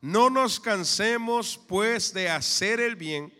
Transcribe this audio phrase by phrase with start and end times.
[0.00, 3.32] No nos cansemos pues de hacer el bien,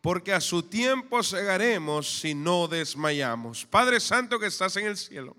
[0.00, 3.64] porque a su tiempo segaremos si no desmayamos.
[3.66, 5.36] Padre Santo que estás en el cielo.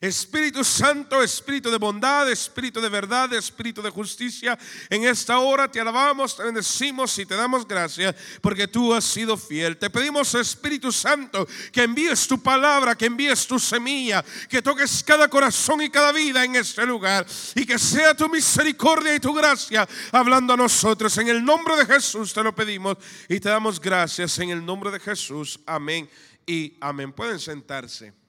[0.00, 4.58] Espíritu Santo, Espíritu de bondad, Espíritu de verdad, Espíritu de justicia.
[4.90, 9.36] En esta hora te alabamos, te bendecimos y te damos gracias porque tú has sido
[9.36, 9.76] fiel.
[9.76, 15.28] Te pedimos, Espíritu Santo, que envíes tu palabra, que envíes tu semilla, que toques cada
[15.28, 19.88] corazón y cada vida en este lugar y que sea tu misericordia y tu gracia
[20.12, 21.16] hablando a nosotros.
[21.18, 22.98] En el nombre de Jesús te lo pedimos
[23.28, 24.38] y te damos gracias.
[24.38, 25.60] En el nombre de Jesús.
[25.66, 26.08] Amén
[26.46, 27.12] y amén.
[27.12, 28.23] Pueden sentarse.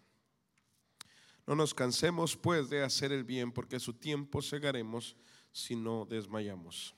[1.48, 5.16] No nos cansemos pues de hacer el bien, porque su tiempo segaremos
[5.52, 6.96] si no desmayamos.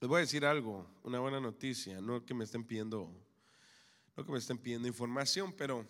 [0.00, 3.14] Les voy a decir algo, una buena noticia, no que me estén pidiendo,
[4.16, 5.86] no que me estén pidiendo información, pero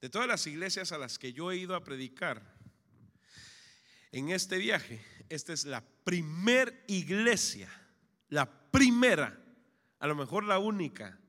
[0.00, 2.56] de todas las iglesias a las que yo he ido a predicar
[4.10, 7.70] en este viaje, esta es la primer iglesia,
[8.28, 9.38] la primera,
[9.98, 11.21] a lo mejor la única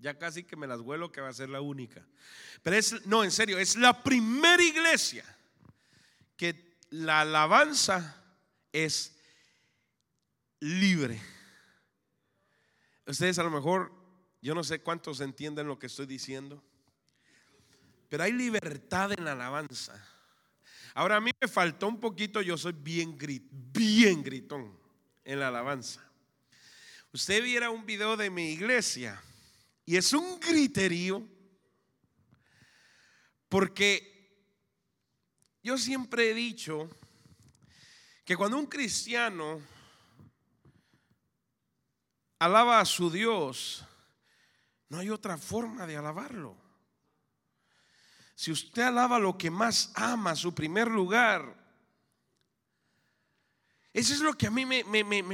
[0.00, 2.06] ya casi que me las vuelo que va a ser la única.
[2.62, 5.24] Pero es, no, en serio, es la primera iglesia
[6.36, 8.22] que la alabanza
[8.72, 9.16] es
[10.60, 11.20] libre.
[13.06, 13.92] Ustedes a lo mejor,
[14.40, 16.62] yo no sé cuántos entienden lo que estoy diciendo,
[18.08, 19.94] pero hay libertad en la alabanza.
[20.94, 24.78] Ahora a mí me faltó un poquito, yo soy bien grit, bien gritón
[25.24, 26.02] en la alabanza.
[27.12, 29.20] Usted viera un video de mi iglesia
[29.88, 31.26] y es un griterío
[33.48, 34.52] porque
[35.62, 36.90] yo siempre he dicho
[38.22, 39.62] que cuando un cristiano
[42.38, 43.82] alaba a su Dios,
[44.90, 46.54] no hay otra forma de alabarlo.
[48.34, 51.67] Si usted alaba lo que más ama, su primer lugar,
[53.98, 54.82] eso es lo que a mí me,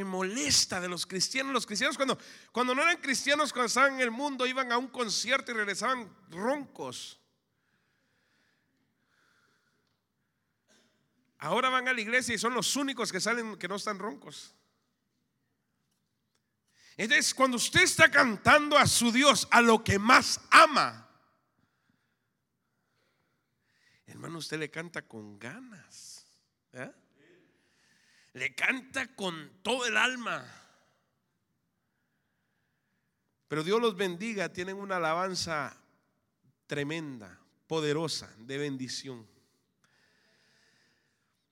[0.04, 1.52] molesta de los cristianos.
[1.52, 2.18] Los cristianos cuando,
[2.50, 6.10] cuando no eran cristianos, cuando estaban en el mundo, iban a un concierto y regresaban
[6.30, 7.20] roncos.
[11.36, 14.54] Ahora van a la iglesia y son los únicos que salen que no están roncos.
[16.96, 21.06] Entonces, cuando usted está cantando a su Dios, a lo que más ama,
[24.06, 26.24] hermano, usted le canta con ganas.
[26.72, 26.90] ¿eh?
[28.34, 30.44] Le canta con todo el alma.
[33.48, 35.80] Pero Dios los bendiga, tienen una alabanza
[36.66, 39.24] tremenda, poderosa, de bendición.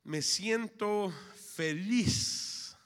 [0.02, 1.14] Me siento
[1.54, 2.76] feliz.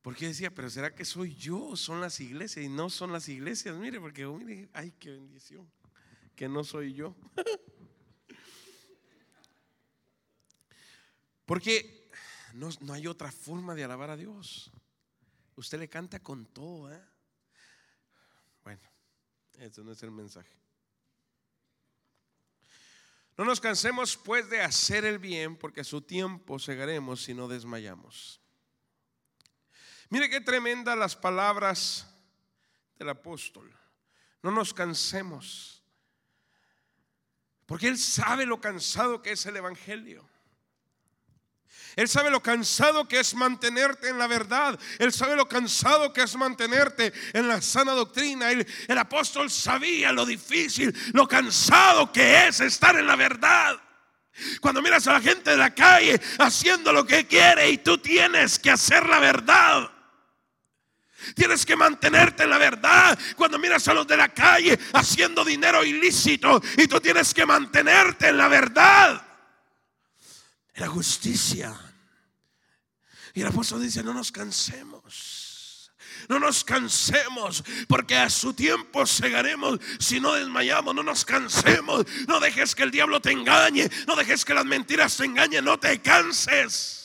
[0.00, 1.76] Porque decía, pero ¿será que soy yo?
[1.76, 3.76] Son las iglesias y no son las iglesias.
[3.76, 5.68] Mire, porque mire, ay, qué bendición.
[6.36, 7.16] Que no soy yo.
[11.46, 12.01] porque
[12.54, 14.70] no, hay otra forma de alabar a Dios.
[15.56, 16.92] Usted le canta con todo.
[16.92, 17.02] ¿eh?
[18.62, 18.80] Bueno,
[19.58, 20.54] ese no es el mensaje.
[23.36, 27.48] No nos cansemos pues de hacer el bien, porque a su tiempo segaremos si no
[27.48, 28.40] desmayamos.
[30.10, 32.06] Mire qué tremenda las palabras
[32.98, 33.74] del apóstol.
[34.42, 35.82] No nos cansemos,
[37.64, 40.28] porque él sabe lo cansado que es el Evangelio.
[41.96, 44.78] Él sabe lo cansado que es mantenerte en la verdad.
[44.98, 48.50] Él sabe lo cansado que es mantenerte en la sana doctrina.
[48.50, 48.66] El,
[48.98, 53.76] apóstol sabía lo difícil, lo cansado que es estar en la verdad.
[54.60, 58.58] Cuando miras a la gente de la calle haciendo lo que quiere y tú tienes
[58.58, 59.90] que hacer la verdad.
[61.36, 63.18] Tienes que mantenerte en la verdad.
[63.36, 68.28] Cuando miras a los de la calle haciendo dinero ilícito y tú tienes que mantenerte
[68.28, 69.31] en la verdad
[70.74, 71.78] la justicia.
[73.34, 75.92] Y el apóstol dice, no nos cansemos.
[76.28, 80.94] No nos cansemos, porque a su tiempo segaremos si no desmayamos.
[80.94, 82.06] No nos cansemos.
[82.28, 83.90] No dejes que el diablo te engañe.
[84.06, 85.64] No dejes que las mentiras te engañen.
[85.64, 87.01] No te canses.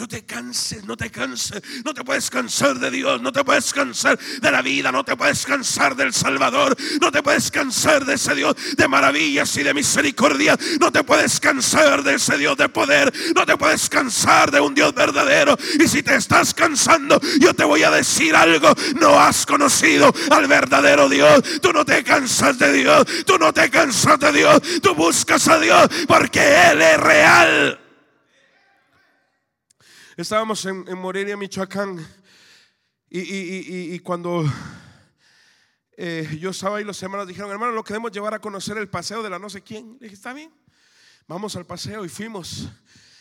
[0.00, 3.70] No te canses, no te canses, no te puedes cansar de Dios, no te puedes
[3.70, 8.14] cansar de la vida, no te puedes cansar del Salvador, no te puedes cansar de
[8.14, 12.70] ese Dios de maravillas y de misericordia, no te puedes cansar de ese Dios de
[12.70, 15.54] poder, no te puedes cansar de un Dios verdadero.
[15.78, 20.46] Y si te estás cansando, yo te voy a decir algo, no has conocido al
[20.46, 24.94] verdadero Dios, tú no te cansas de Dios, tú no te cansas de Dios, tú
[24.94, 27.89] buscas a Dios porque Él es real.
[30.20, 32.06] Estábamos en, Morelia, Michoacán,
[33.08, 34.44] y, cuando
[35.96, 39.22] eh, yo estaba ahí, los hermanos dijeron, hermano, lo queremos llevar a conocer el paseo
[39.22, 39.96] de la no sé quién.
[39.98, 40.52] Le dije, está bien,
[41.26, 42.68] vamos al paseo y fuimos.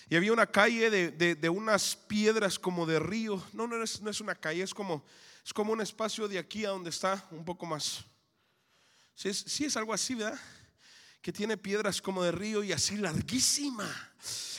[0.10, 3.42] Y había una calle de, unas piedras como de río.
[3.54, 5.06] No, no es, no es una calle, es como,
[5.46, 8.04] es como un espacio de aquí a donde está, un poco más.
[9.16, 10.38] Sí es, sí es algo así, ¿verdad?
[11.22, 14.09] Que tiene piedras como de río y así larguísima.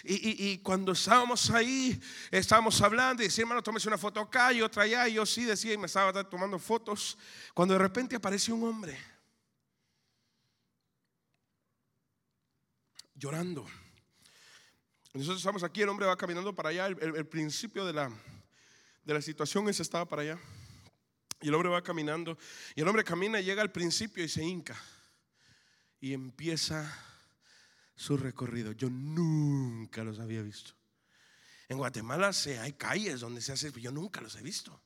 [0.03, 4.85] Y, cuando estábamos ahí, estábamos hablando y decía, hermano, tómese una foto acá y otra
[4.85, 5.09] allá.
[5.09, 7.19] Y yo sí decía y me estaba tomando fotos.
[7.55, 8.99] Cuando de repente aparece un hombre
[13.15, 13.67] llorando.
[15.12, 16.87] Nosotros estamos aquí, el hombre va caminando para allá.
[16.87, 18.11] El, principio de la,
[19.05, 20.39] de la situación es estaba para allá.
[21.43, 22.39] Y el hombre va caminando.
[22.75, 24.81] Y el hombre camina y llega al principio y se hinca.
[26.01, 27.10] Y empieza
[28.00, 28.73] su recorrido.
[28.73, 30.73] Yo nunca los había visto.
[31.69, 34.82] En Guatemala se, hay calles donde se hace, yo nunca los he visto.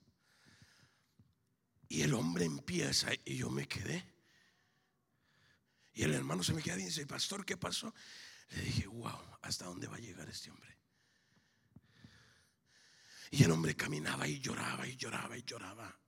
[1.89, 4.05] Y el hombre empieza y yo me quedé.
[5.93, 7.95] Y el hermano se me queda y dice, pastor, ¿qué pasó?
[8.51, 10.77] Le dije, wow, ¿hasta dónde va a llegar este hombre?
[13.31, 16.01] Y el hombre caminaba y lloraba y lloraba y lloraba.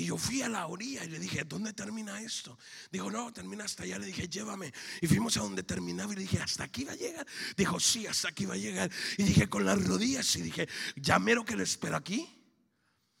[0.00, 2.58] Y yo fui a la orilla y le dije, ¿dónde termina esto?
[2.90, 3.98] Dijo, no, termina hasta allá.
[3.98, 4.72] Le dije, llévame.
[5.02, 7.26] Y fuimos a donde terminaba y le dije, ¿hasta aquí va a llegar?
[7.54, 8.90] Dijo, sí, hasta aquí va a llegar.
[9.18, 10.34] Y dije, con las rodillas.
[10.36, 10.66] Y dije,
[10.96, 12.26] ya mero que le espero aquí.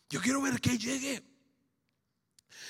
[0.08, 1.22] Yo quiero ver que llegue.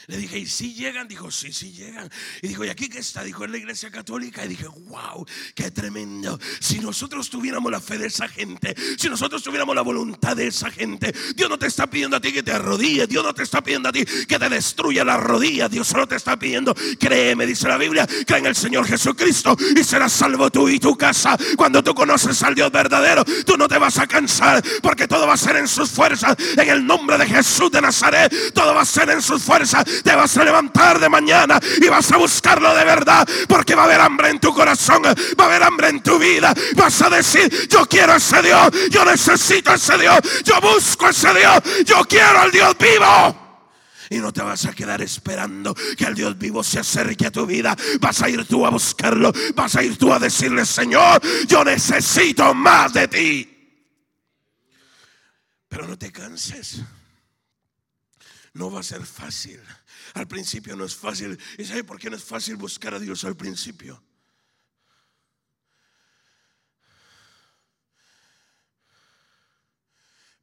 [0.07, 1.07] Le dije, ¿y si llegan?
[1.07, 2.11] Dijo, sí, sí llegan.
[2.43, 3.23] Y dijo, ¿y aquí qué está?
[3.23, 4.45] Dijo, en la iglesia católica.
[4.45, 5.25] Y dije, wow,
[5.55, 6.39] qué tremendo.
[6.59, 10.69] Si nosotros tuviéramos la fe de esa gente, si nosotros tuviéramos la voluntad de esa
[10.71, 13.63] gente, Dios no te está pidiendo a ti que te arrodilles, Dios no te está
[13.63, 17.69] pidiendo a ti que te destruya la rodilla, Dios solo te está pidiendo, créeme, dice
[17.69, 21.37] la Biblia, cree en el Señor Jesucristo y serás salvo tú y tu casa.
[21.57, 25.35] Cuando tú conoces al Dios verdadero, tú no te vas a cansar porque todo va
[25.35, 26.37] a ser en sus fuerzas.
[26.57, 29.70] En el nombre de Jesús de Nazaret, todo va a ser en sus fuerzas
[30.03, 33.85] te vas a levantar de mañana y vas a buscarlo de verdad, porque va a
[33.87, 36.55] haber hambre en tu corazón, va a haber hambre en tu vida.
[36.77, 41.85] Vas a decir, yo quiero ese Dios, yo necesito ese Dios, yo busco ese Dios,
[41.85, 43.51] yo quiero al Dios vivo.
[44.13, 47.47] Y no te vas a quedar esperando que el Dios vivo se acerque a tu
[47.47, 47.77] vida.
[48.01, 49.33] Vas a ir tú a buscarlo.
[49.55, 53.61] Vas a ir tú a decirle, Señor, yo necesito más de ti.
[55.69, 56.83] Pero no te canses.
[58.53, 59.61] No va a ser fácil.
[60.15, 61.39] Al principio no es fácil.
[61.59, 64.03] ¿Y sabe por qué no es fácil buscar a Dios al principio?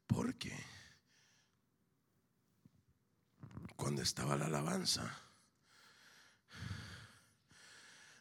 [0.08, 0.58] Porque
[3.76, 5.16] cuando estaba la alabanza,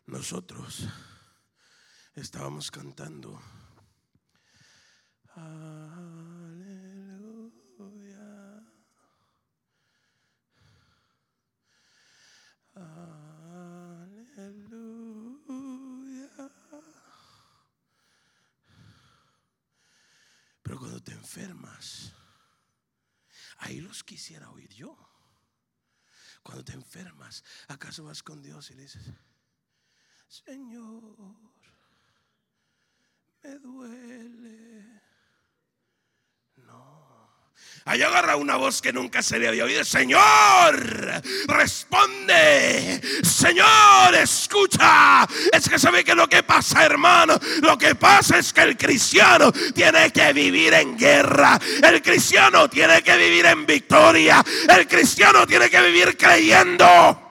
[0.06, 0.86] nosotros
[2.14, 3.40] estábamos cantando.
[20.62, 21.12] Pero cuando te
[23.58, 24.96] ahí los quisiera oír yo.
[26.42, 29.12] Cuando te enfermas, ¿acaso vas con Dios y le dices,
[30.28, 31.16] Señor,
[33.42, 35.02] me duele?
[36.56, 37.05] No.
[37.88, 39.84] Ahí agarra una voz que nunca se le había oído.
[39.84, 40.74] Señor,
[41.46, 43.00] responde.
[43.22, 45.24] Señor, escucha.
[45.52, 49.52] Es que sabe que lo que pasa, hermano, lo que pasa es que el cristiano
[49.72, 51.60] tiene que vivir en guerra.
[51.80, 54.44] El cristiano tiene que vivir en victoria.
[54.68, 57.22] El cristiano tiene que vivir creyendo.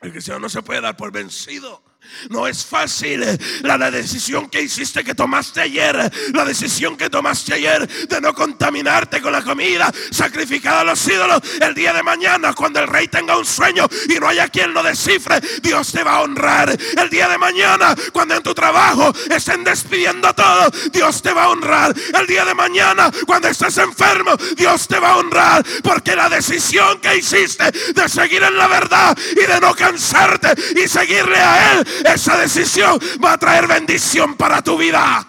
[0.00, 1.87] El cristiano no se puede dar por vencido.
[2.30, 3.24] No es fácil
[3.62, 9.22] la, decisión que hiciste, que tomaste ayer, la decisión que tomaste ayer de no contaminarte
[9.22, 11.40] con la comida sacrificada a los ídolos.
[11.60, 14.82] El día de mañana, cuando el rey tenga un sueño y no haya quien lo
[14.82, 16.76] descifre, Dios te va a honrar.
[16.96, 21.48] El día de mañana, cuando en tu trabajo estén despidiendo todo, Dios te va a
[21.50, 21.94] honrar.
[22.18, 25.64] El día de mañana, cuando estés enfermo, Dios te va a honrar.
[25.82, 30.88] Porque la decisión que hiciste de seguir en la verdad y de no cansarte y
[30.88, 35.26] seguirle a Él esa decisión va a traer bendición para tu vida.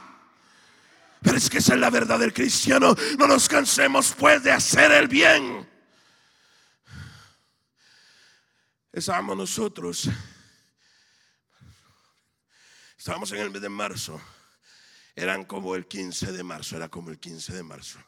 [1.22, 2.96] Pero es que esa es la verdad del cristiano.
[3.18, 5.68] No nos cansemos pues de hacer el bien.
[8.92, 10.10] Estábamos nosotros.
[12.98, 14.22] Estábamos en el mes de marzo.
[15.16, 16.78] Eran como el 15 de marzo.
[16.78, 18.00] Era como el 15 de marzo.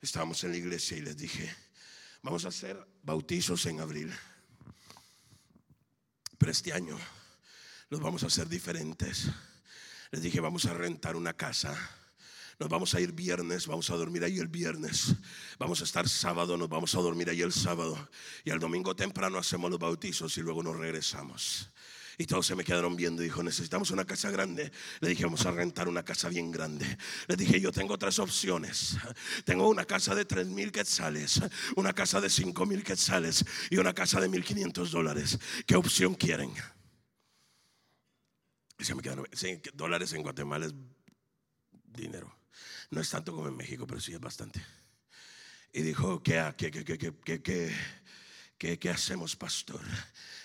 [0.00, 1.54] Estábamos en la iglesia y les dije,
[2.22, 4.14] vamos a hacer bautizos en abril.
[6.38, 6.98] Pero este año
[7.90, 9.28] los vamos a hacer diferentes.
[10.10, 11.76] Les dije, vamos a rentar una casa.
[12.58, 15.14] Nos vamos a ir viernes, vamos a dormir ahí el viernes.
[15.58, 18.08] Vamos a estar sábado, nos vamos a dormir ahí el sábado.
[18.44, 21.70] Y el domingo temprano hacemos los bautizos y luego nos regresamos.
[22.20, 24.72] Y todos se me quedaron viendo dijo, necesitamos una casa grande.
[24.98, 26.98] Le dije, vamos a rentar una casa bien grande.
[27.28, 28.96] Le dije, yo tengo tres opciones.
[29.44, 31.40] Tengo una casa de tres mil quetzales,
[31.76, 35.38] una casa de cinco mil quetzales y una casa de mil quinientos dólares.
[35.64, 36.50] ¿Qué opción quieren?
[38.78, 39.26] Se me quedaron,
[39.74, 40.74] dólares en Guatemala es
[41.84, 42.32] dinero.
[42.90, 44.64] No es tanto como en México, pero sí es bastante.
[45.72, 47.72] Y dijo, ¿qué, qué, qué, qué, qué, qué,
[48.56, 49.80] qué, qué hacemos, pastor?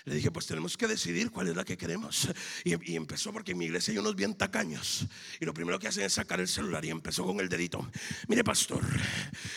[0.04, 2.28] Le dije, pues tenemos que decidir cuál es la que queremos.
[2.64, 5.06] Y, empezó porque en mi iglesia hay unos bien tacaños.
[5.40, 7.88] Y lo primero que hacen es sacar el celular y empezó con el dedito.
[8.28, 8.82] Mire, pastor,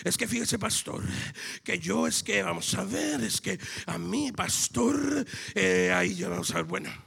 [0.04, 1.04] es que fíjese, pastor,
[1.64, 6.30] que yo es que, vamos a ver, es que a mí, pastor, eh, ahí ya
[6.30, 7.07] vamos a ver, bueno.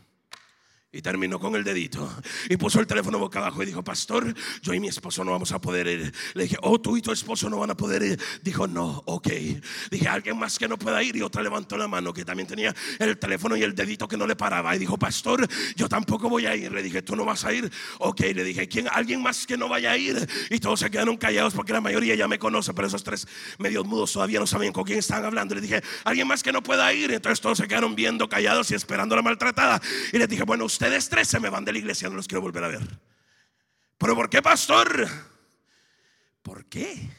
[0.93, 2.13] Y terminó con el dedito
[2.49, 5.53] y puso el teléfono boca abajo y dijo, pastor, yo y mi esposo no vamos
[5.53, 6.13] a poder ir.
[6.35, 8.21] Le dije, oh, tú y tu esposo no van a poder ir.
[8.43, 9.29] Dijo, no, ok.
[9.89, 11.15] Dije, alguien más que no pueda ir.
[11.15, 14.27] Y otra levantó la mano que también tenía el teléfono y el dedito que no
[14.27, 14.75] le paraba.
[14.75, 16.73] Y dijo, pastor, yo tampoco voy a ir.
[16.73, 17.71] Le dije, tú no vas a ir.
[18.01, 18.89] Ok, le dije, ¿quién?
[18.91, 20.29] Alguien más que no vaya a ir.
[20.51, 22.75] Y todos se quedaron callados porque la mayoría ya me conoce.
[22.75, 23.29] Pero esos tres
[23.61, 25.55] medios mudos todavía no sabían con quién estaban hablando.
[25.55, 27.13] Le dije, alguien más que no pueda ir.
[27.13, 29.81] Entonces todos se quedaron viendo callados y esperando la maltratada.
[30.13, 32.41] Y le dije, bueno, ustedes tres se me van de la iglesia, no los quiero
[32.41, 33.01] volver a ver.
[33.99, 35.07] Pero ¿por qué, pastor?
[36.41, 37.11] ¿Por qué?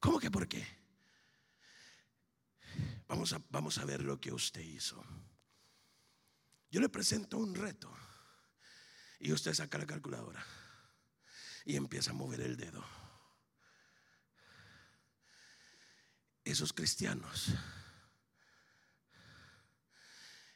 [0.00, 0.66] ¿Cómo que por qué?
[3.06, 5.04] Vamos a, vamos a ver lo que usted hizo.
[6.70, 7.94] Yo le presento un reto
[9.20, 10.42] y usted saca la calculadora
[11.66, 12.82] y empieza a mover el dedo.
[16.44, 17.48] Esos cristianos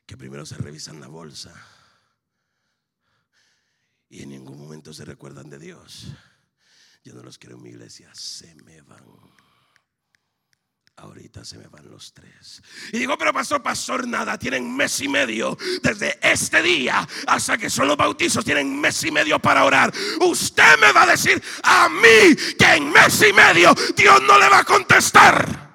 [0.07, 1.53] que primero se revisan la bolsa
[4.11, 6.09] y en ningún momento se recuerdan de Dios.
[7.05, 9.05] Yo no los quiero en mi iglesia, se me van.
[10.97, 12.61] Ahorita se me van los tres.
[12.93, 14.37] Y digo, pero pastor, pastor, nada.
[14.37, 18.45] Tienen mes y medio desde este día hasta que son los bautizos.
[18.45, 19.95] Tienen mes y medio para orar.
[20.21, 24.49] Usted me va a decir a mí que en mes y medio Dios no le
[24.51, 25.71] va a contestar.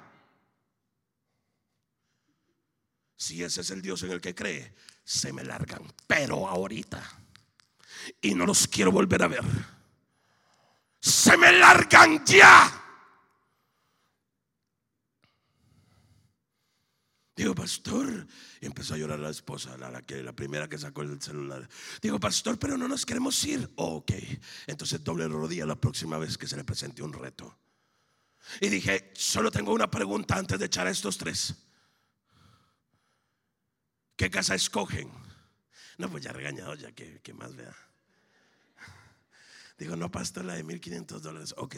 [3.16, 5.82] Si ese es el Dios en el que cree, se me largan.
[6.06, 7.25] Pero ahorita
[8.20, 9.44] y no los quiero volver a ver.
[11.00, 12.82] Se me largan ya.
[17.36, 18.26] Digo, pastor,
[18.62, 21.68] y empezó a llorar la esposa, la, que, la primera que sacó el celular.
[22.00, 23.70] Digo, pastor, pero no nos queremos ir.
[23.76, 24.10] ok,
[24.66, 27.58] entonces doble rodilla la próxima vez que se le presente un reto.
[28.60, 31.54] Y dije, solo tengo una pregunta antes de echar a estos tres.
[34.16, 35.10] ¿Qué casa escogen?
[35.98, 37.76] No, pues ya regañado, ya que, que más vea.
[39.78, 41.54] Digo, no, pastor, la de 1500 dólares.
[41.58, 41.76] Ok,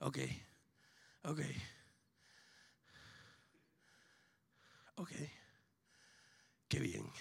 [0.00, 0.18] ok,
[1.22, 1.40] ok.
[4.98, 5.12] Ok,
[6.68, 7.12] qué bien.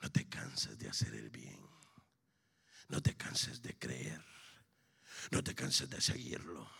[0.00, 1.60] No te canses de hacer el bien.
[2.88, 4.24] No te canses de creer.
[5.30, 6.70] No te canses de seguirlo.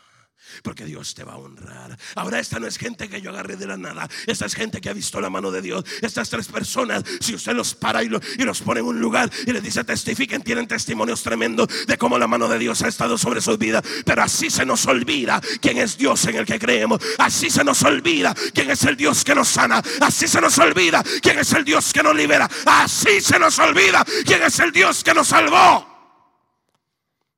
[0.62, 1.98] Porque Dios te va a honrar.
[2.14, 4.08] Ahora esta no es gente que yo agarré de la nada.
[4.26, 5.84] Esta es gente que ha visto la mano de Dios.
[6.00, 9.62] Estas tres personas, si usted los para y, los pone en un lugar y les
[9.62, 13.58] dice testifiquen, tienen testimonios tremendos de cómo la mano de Dios ha estado sobre sus
[13.58, 13.82] vidas.
[14.04, 17.00] Pero así se nos olvida quién es Dios en el que creemos.
[17.18, 19.82] Así se nos olvida quién es el Dios que nos sana.
[20.00, 22.48] Así se nos olvida quién es el Dios que nos libera.
[22.66, 25.92] Así se nos olvida quién es el Dios que nos salvó.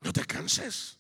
[0.03, 0.96] No te canses.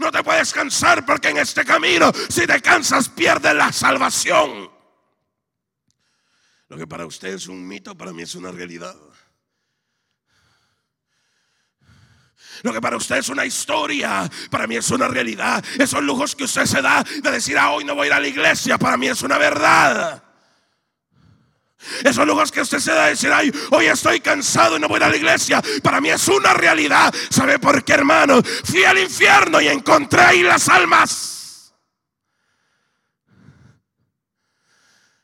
[0.00, 4.70] No te puedes cansar porque en este camino, si te cansas, pierdes la salvación.
[6.68, 8.94] Lo que para usted es un mito, para mí es una realidad.
[12.62, 15.64] Lo que para usted es una historia, para mí es una realidad.
[15.78, 18.20] Esos lujos que usted se da de decir, ah, hoy no voy a ir a
[18.20, 20.27] la iglesia, para mí es una verdad.
[22.04, 25.00] Esos lujos que usted se da de decir, ay, hoy estoy cansado y no voy
[25.02, 25.62] a la iglesia.
[25.82, 27.14] Para mí es una realidad.
[27.30, 28.42] ¿Sabe por qué, hermano?
[28.64, 31.72] Fui al infierno y encontré ahí las almas.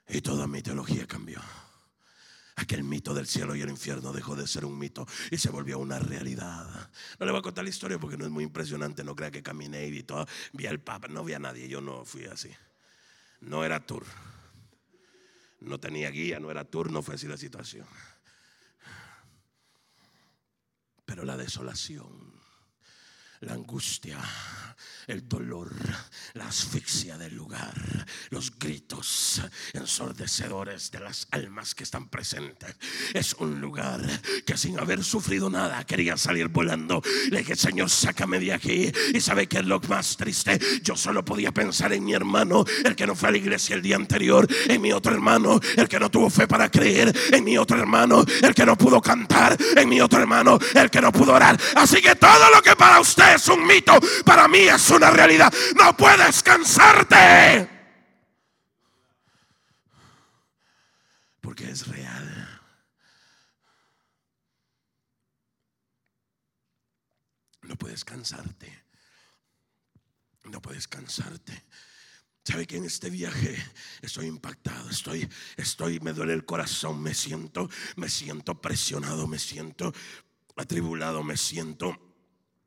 [0.09, 1.41] Y toda mi teología cambió.
[2.57, 5.81] Aquel mito del cielo y el infierno dejó de ser un mito y se volvió
[5.81, 6.89] una realidad.
[7.19, 9.03] No le voy a contar la historia porque no es muy impresionante.
[9.03, 10.25] No crea que caminé y vi todo.
[10.53, 11.69] Vi al Papa, no vi a nadie.
[11.69, 12.51] Yo no fui así.
[13.41, 14.05] No era tour.
[15.65, 17.87] No tenía guía, no era turno, fue así la situación.
[21.05, 22.35] Pero la desolación
[23.45, 24.19] la angustia,
[25.07, 25.71] el dolor,
[26.35, 29.41] la asfixia del lugar, los gritos
[29.73, 32.75] ensordecedores de las almas que están presentes.
[33.13, 34.01] Es un lugar
[34.47, 37.03] que sin haber sufrido nada quería salir volando.
[37.31, 38.93] Le dije, Señor, sácame de aquí.
[39.13, 40.59] Y sabe que es lo más triste.
[40.83, 43.83] Yo solo podía pensar en mi hermano, el que no fue a la iglesia el
[43.83, 47.59] día anterior, en mi otro hermano, el que no tuvo fe para creer, en mi
[47.59, 51.35] otro hermano, el que no pudo cantar, en mi otro hermano, el que no pudo
[51.35, 51.59] orar.
[51.77, 53.93] Así que todo lo que para usted es un mito,
[54.25, 55.53] para mí es una realidad.
[55.77, 57.69] No puedes cansarte.
[61.41, 62.61] Porque es real.
[67.63, 68.85] No puedes cansarte.
[70.45, 71.65] No puedes cansarte.
[72.45, 73.57] ¿Sabe que en este viaje
[74.03, 74.91] estoy impactado?
[74.91, 79.95] Estoy, estoy, me duele el corazón, me siento, me siento presionado, me siento
[80.55, 82.14] atribulado, me siento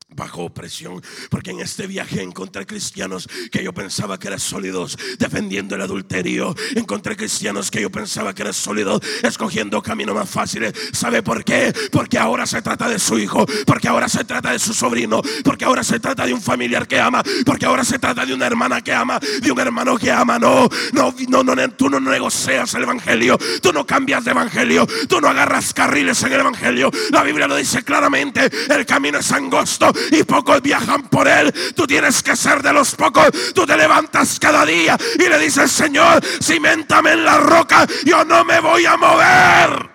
[0.10, 5.76] bajo opresión, porque en este viaje encontré cristianos que yo pensaba que eran sólidos defendiendo
[5.76, 10.74] el adulterio, encontré cristianos que yo pensaba que eran sólidos escogiendo caminos más fáciles.
[10.94, 11.74] ¿Sabe por qué?
[11.92, 15.66] Porque ahora se trata de su hijo, porque ahora se trata de su sobrino, porque
[15.66, 18.82] ahora se trata de un familiar que ama, porque ahora se trata de una hermana
[18.82, 20.40] que ama, de un hermano que ama.
[20.40, 25.20] No, no, no, no, tú no negocias el evangelio, tú no cambias de evangelio, tú
[25.20, 26.92] no agarras carriles en el evangelio.
[27.12, 31.54] La Biblia lo dice claramente, el camino es angosto y pocos viajan por él.
[31.76, 33.54] Tú tienes que ser de los pocos.
[33.54, 38.44] Tú te levantas cada día y le dices, Señor, cimentame en la roca, yo no
[38.46, 39.90] me voy a mover.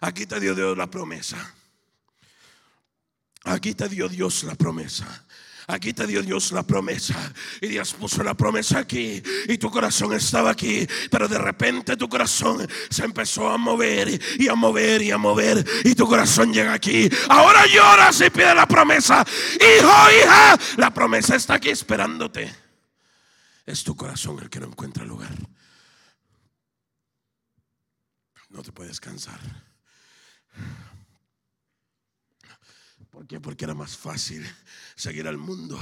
[0.00, 1.36] Aquí te dio Dios la promesa.
[3.44, 5.24] Aquí te dio Dios la promesa.
[5.68, 7.32] Aquí te dio Dios la promesa.
[7.60, 9.22] Y Dios puso la promesa aquí.
[9.48, 10.86] Y tu corazón estaba aquí.
[11.10, 15.64] Pero de repente tu corazón se empezó a mover y a mover y a mover.
[15.84, 17.08] Y tu corazón llega aquí.
[17.28, 19.24] Ahora lloras y pide la promesa.
[19.54, 19.92] Hijo,
[20.22, 22.54] hija, la promesa está aquí esperándote.
[23.64, 25.34] Es tu corazón el que no encuentra lugar.
[28.50, 29.40] No te puedes cansar.
[33.16, 33.40] ¿Por qué?
[33.40, 34.46] Porque era más fácil
[34.94, 35.80] seguir al mundo.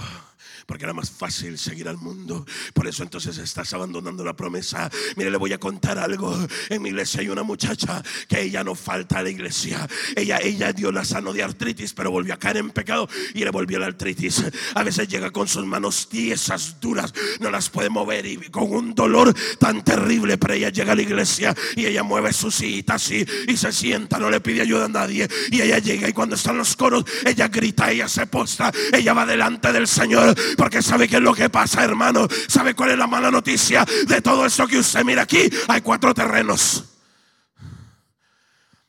[0.66, 2.46] Porque era más fácil seguir al mundo.
[2.72, 4.88] Por eso entonces estás abandonando la promesa.
[5.16, 6.32] Mire, le voy a contar algo.
[6.68, 9.84] En mi iglesia hay una muchacha que ella no falta a la iglesia.
[10.14, 13.50] Ella, ella dio la sano de artritis, pero volvió a caer en pecado y le
[13.50, 14.44] volvió la artritis.
[14.76, 18.94] A veces llega con sus manos tiesas, duras, no las puede mover y con un
[18.94, 20.38] dolor tan terrible.
[20.38, 24.20] Pero ella llega a la iglesia y ella mueve su silla así y se sienta,
[24.20, 25.28] no le pide ayuda a nadie.
[25.50, 29.26] Y ella llega y cuando están los coros, ella grita, ella se posta, ella va
[29.26, 32.26] delante del Señor porque sabe que es lo que pasa, hermano.
[32.48, 35.48] ¿Sabe cuál es la mala noticia de todo esto que usted mira aquí?
[35.68, 36.84] Hay cuatro terrenos.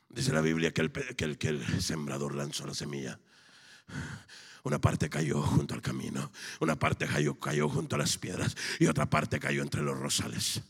[0.08, 3.18] Dice la Biblia que el, que el, sembrador lanzó la semilla.
[4.62, 8.86] Una parte cayó junto al camino, una parte cayó, cayó junto a las piedras y
[8.86, 10.62] otra parte cayó entre los rosales.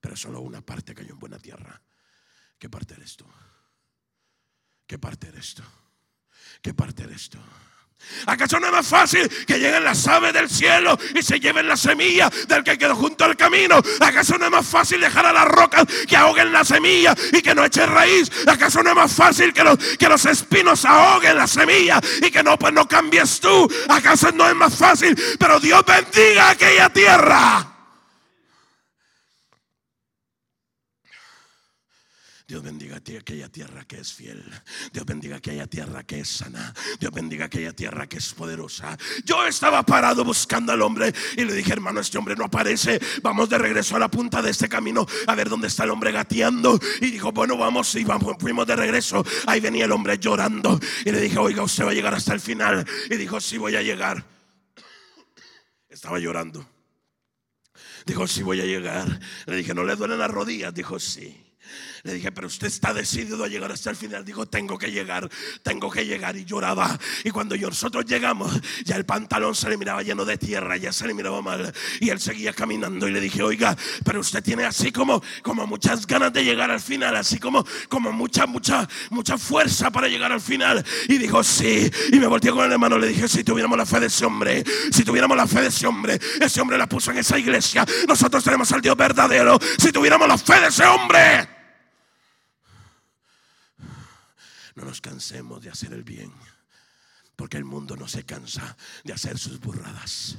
[0.00, 1.80] Pero solo una parte cayó en buena tierra.
[2.58, 3.24] ¿Qué parte eres tú?
[4.86, 5.62] ¿Qué parte eres tú?
[6.62, 7.38] ¿Qué parte de esto?
[8.26, 11.76] ¿Acaso no es más fácil que lleguen las aves del cielo y se lleven la
[11.76, 13.80] semilla del que quedó junto al camino?
[14.00, 17.54] ¿Acaso no es más fácil dejar a las rocas que ahoguen la semilla y que
[17.54, 18.30] no echen raíz?
[18.46, 22.42] ¿Acaso no es más fácil que los, que los espinos ahoguen la semilla y que
[22.42, 23.68] no, pues no cambies tú?
[23.88, 25.16] ¿Acaso no es más fácil?
[25.38, 27.71] Pero Dios bendiga aquella tierra.
[32.52, 34.44] Dios bendiga aquella tierra que es fiel.
[34.92, 36.74] Dios bendiga aquella tierra que es sana.
[37.00, 38.98] Dios bendiga aquella tierra que es poderosa.
[39.24, 43.00] Yo estaba parado buscando al hombre y le dije, hermano, este hombre no aparece.
[43.22, 46.12] Vamos de regreso a la punta de este camino a ver dónde está el hombre
[46.12, 46.78] gateando.
[47.00, 49.24] Y dijo, bueno, vamos y vamos, fuimos de regreso.
[49.46, 50.78] Ahí venía el hombre llorando.
[51.06, 52.86] Y le dije, oiga, usted va a llegar hasta el final.
[53.08, 54.26] Y dijo, sí, voy a llegar.
[55.88, 56.68] Estaba llorando.
[58.04, 59.20] Dijo, sí, voy a llegar.
[59.46, 60.74] Le dije, ¿no le duelen las rodillas?
[60.74, 61.48] Dijo, sí.
[62.04, 64.24] Le dije, pero usted está decidido a llegar hasta el final.
[64.24, 65.28] Dijo, tengo que llegar,
[65.62, 66.36] tengo que llegar.
[66.36, 66.98] Y lloraba.
[67.22, 71.06] Y cuando nosotros llegamos, ya el pantalón se le miraba lleno de tierra, ya se
[71.06, 71.72] le miraba mal.
[72.00, 73.06] Y él seguía caminando.
[73.06, 76.80] Y le dije, oiga, pero usted tiene así como, como muchas ganas de llegar al
[76.80, 80.84] final, así como, como mucha, mucha, mucha fuerza para llegar al final.
[81.08, 81.88] Y dijo, sí.
[82.12, 82.98] Y me volteé con el hermano.
[82.98, 85.86] Le dije, si tuviéramos la fe de ese hombre, si tuviéramos la fe de ese
[85.86, 87.86] hombre, ese hombre la puso en esa iglesia.
[88.08, 89.56] Nosotros tenemos al Dios verdadero.
[89.78, 91.61] Si tuviéramos la fe de ese hombre.
[94.74, 96.32] No nos cansemos de hacer el bien,
[97.36, 100.38] porque el mundo no se cansa de hacer sus burradas.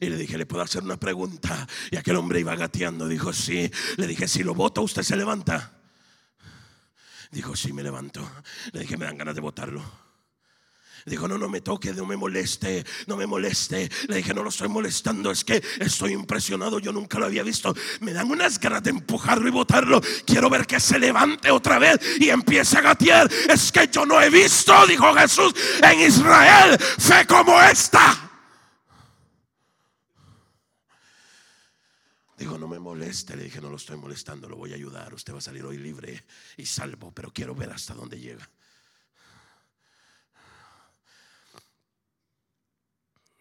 [0.00, 1.66] Y le dije, ¿le puedo hacer una pregunta?
[1.90, 3.06] Y aquel hombre iba gateando.
[3.06, 3.70] Dijo, sí.
[3.96, 5.72] Le dije, si lo voto, usted se levanta.
[7.30, 8.28] Dijo, sí, me levanto.
[8.72, 10.03] Le dije, me dan ganas de botarlo.
[11.06, 13.90] Dijo, no, no me toque, no me moleste, no me moleste.
[14.08, 17.74] Le dije, no lo estoy molestando, es que estoy impresionado, yo nunca lo había visto.
[18.00, 20.00] Me dan unas ganas de empujarlo y botarlo.
[20.24, 23.30] Quiero ver que se levante otra vez y empiece a gatear.
[23.50, 28.24] Es que yo no he visto, dijo Jesús, en Israel fe como esta.
[32.38, 33.36] Dijo, no me moleste.
[33.36, 35.12] Le dije, no lo estoy molestando, lo voy a ayudar.
[35.12, 36.24] Usted va a salir hoy libre
[36.56, 38.48] y salvo, pero quiero ver hasta dónde llega.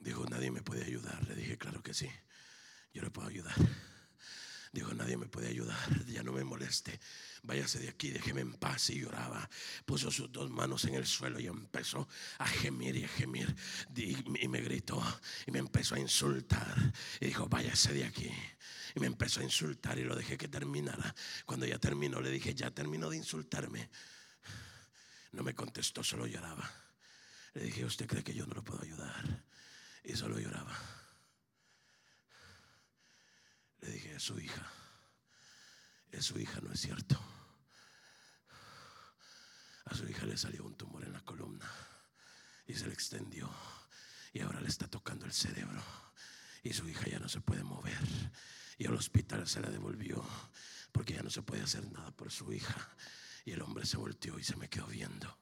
[0.04, 1.26] Dijo, nadie me puede ayudar.
[1.28, 2.10] Le dije, claro que sí,
[2.94, 3.56] yo le puedo ayudar.
[4.74, 7.00] Dijo, nadie me puede ayudar, ya no me moleste.
[7.44, 8.90] Váyase de aquí, déjeme en paz.
[8.90, 9.50] Y lloraba.
[9.86, 12.08] Puso sus dos manos en el suelo y empezó
[12.40, 13.56] a gemir y a gemir.
[13.96, 15.02] Y me gritó
[15.46, 16.76] y me empezó a insultar.
[17.22, 18.32] Y dijo, váyase de aquí.
[18.96, 21.16] Y me empezó a insultar y lo dejé que terminara.
[21.46, 23.90] Cuando ya terminó, le dije, ya terminó de insultarme.
[25.32, 26.70] No me contestó, solo lloraba.
[27.54, 29.44] Le dije, ¿usted cree que yo no lo puedo ayudar?
[30.04, 30.78] Y solo lloraba.
[33.82, 34.66] Le dije, es su hija.
[36.12, 37.20] Es su hija, no es cierto.
[39.86, 41.70] A su hija le salió un tumor en la columna
[42.66, 43.50] y se le extendió.
[44.32, 45.84] Y ahora le está tocando el cerebro.
[46.64, 48.00] Y su hija ya no se puede mover.
[48.78, 50.24] Y al hospital se la devolvió
[50.92, 52.96] porque ya no se puede hacer nada por su hija.
[53.46, 55.38] Y el hombre se volteó y se me quedó viendo.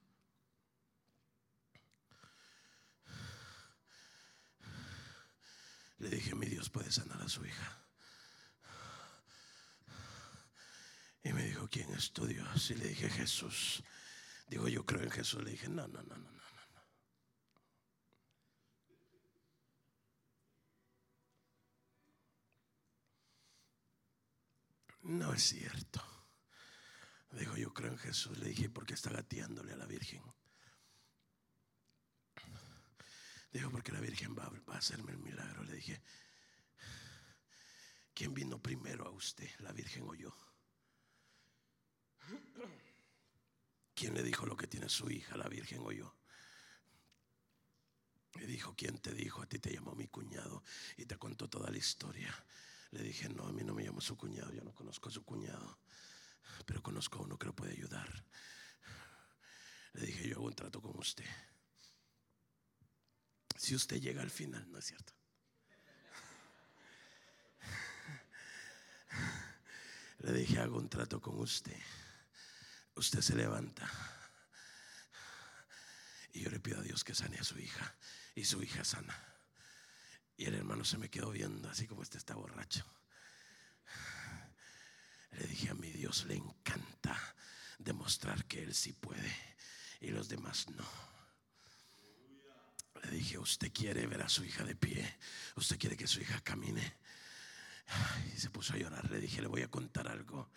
[6.02, 7.80] Le dije, mi Dios puede sanar a su hija.
[11.24, 12.72] Y me dijo, ¿quién es tu Dios?
[12.72, 13.84] Y le dije, Jesús.
[14.48, 15.44] Digo, yo creo en Jesús.
[15.44, 16.42] Le dije, no, no, no, no, no.
[25.04, 26.04] No es cierto.
[27.32, 28.40] Dijo, yo creo en Jesús.
[28.40, 30.24] Le dije, ¿por qué está gateándole a la Virgen?
[33.52, 35.64] Dijo, porque la Virgen va, a hacerme el milagro.
[35.64, 36.02] Le dije,
[38.14, 40.34] ¿quién vino primero a usted, la Virgen o yo?
[43.94, 46.16] ¿Quién le dijo lo que tiene su hija, la Virgen o yo?
[48.36, 49.42] Le dijo, ¿quién te dijo?
[49.42, 50.64] A ti te llamó mi cuñado
[50.96, 52.34] y te contó toda la historia.
[52.92, 55.26] Le dije, no, a mí no me llamó su cuñado, yo no conozco a su
[55.26, 55.80] cuñado,
[56.66, 58.26] pero conozco a uno que lo puede ayudar.
[59.94, 61.26] Le dije, yo hago un trato con usted.
[63.62, 65.14] Si usted llega al final, ¿no es cierto?
[70.18, 71.80] Le dije, hago un trato con usted.
[72.96, 73.88] Usted se levanta.
[76.34, 77.96] Y yo le pido a Dios que sane a su hija.
[78.34, 79.16] Y su hija sana.
[80.38, 82.84] Y el hermano se me quedó viendo, así como este está borracho.
[85.34, 87.16] Le dije a mi Dios, le encanta
[87.78, 89.32] demostrar que Él sí puede
[90.00, 91.11] y los demás no.
[93.04, 95.18] Le dije, usted quiere ver a su hija de pie,
[95.56, 96.98] usted quiere que su hija camine.
[98.36, 99.10] Y se puso a llorar.
[99.10, 100.50] Le dije, le voy a contar algo.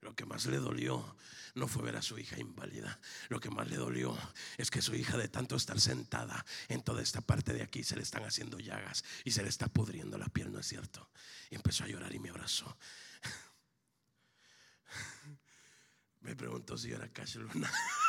[0.00, 1.16] Lo que más le dolió
[1.54, 3.00] no fue ver a su hija inválida.
[3.28, 4.16] Lo que más le dolió
[4.56, 7.96] es que su hija de tanto estar sentada en toda esta parte de aquí se
[7.96, 11.10] le están haciendo llagas y se le está pudriendo la piel, ¿no es cierto?
[11.50, 12.78] Y empezó a llorar y me abrazó.
[16.20, 17.70] Me preguntó si era Cash Luna.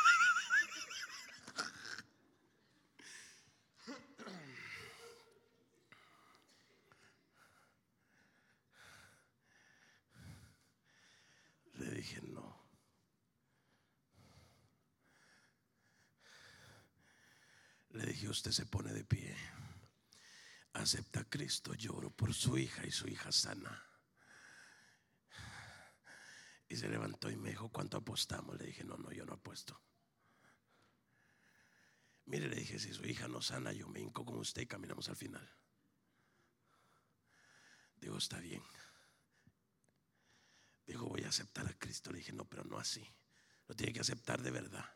[11.80, 12.70] Le dije, no.
[17.92, 19.36] Le dije, usted se pone de pie.
[20.74, 23.84] Acepta a Cristo, lloro por su hija y su hija sana.
[26.68, 28.58] Y se levantó y me dijo, ¿cuánto apostamos?
[28.58, 29.82] Le dije, no, no, yo no apuesto.
[32.26, 35.10] Mire, le dije, si su hija no sana, yo me hinco con usted y caminamos
[35.10, 35.52] al final.
[37.96, 38.62] Digo, está bien.
[40.90, 42.12] Dijo, voy a aceptar a Cristo.
[42.12, 43.08] Le dije, no, pero no así.
[43.68, 44.92] Lo tiene que aceptar de verdad.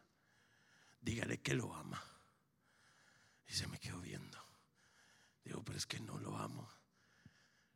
[0.99, 2.03] Dígale que lo ama.
[3.47, 4.43] Y se me quedó viendo.
[5.43, 6.67] Digo, pero es que no lo amo.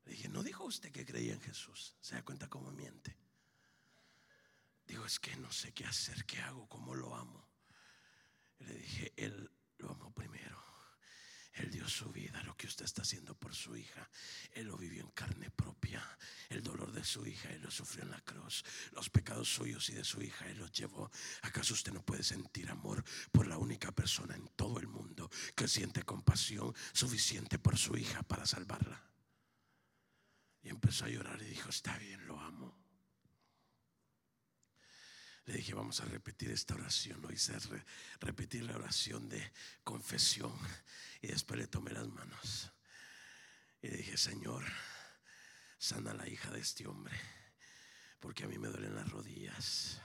[0.03, 1.93] Le dije, no dijo usted que creía en Jesús.
[2.01, 3.15] Se da cuenta cómo miente.
[4.87, 7.47] Digo, es que no sé qué hacer, qué hago, cómo lo amo.
[8.61, 10.59] le dije, Él lo amó primero.
[11.57, 14.09] Él dio su vida, lo que usted está haciendo por su hija.
[14.53, 16.03] Él lo vivió en carne propia.
[16.49, 18.63] El dolor de su hija, Él lo sufrió en la cruz.
[18.91, 21.09] Los pecados suyos y de su hija, Él los llevó.
[21.41, 25.67] ¿Acaso usted no puede sentir amor por la única persona en todo el mundo que
[25.67, 29.03] siente compasión suficiente por su hija para salvarla?
[30.61, 32.86] Y empezó a llorar y dijo, está bien, lo amo.
[35.47, 37.21] Le dije, vamos a repetir esta oración.
[37.21, 37.53] Lo hice
[38.19, 40.53] repetir la oración de confesión.
[41.21, 42.69] Y después le tomé las manos.
[43.81, 44.65] Y le dije, Señor,
[45.77, 47.17] sana a la hija de este hombre.
[48.19, 50.01] Porque a mí me duelen las rodillas.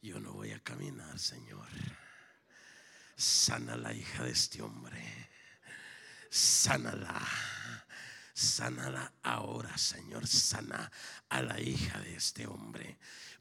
[0.00, 1.68] Yo no voy a caminar, Señor.
[3.16, 5.28] Sana a la hija de este hombre.
[6.30, 7.20] Sánala.
[8.32, 10.26] Sánala ahora, Señor.
[10.26, 10.90] Sana
[11.28, 12.98] a la hija de este hombre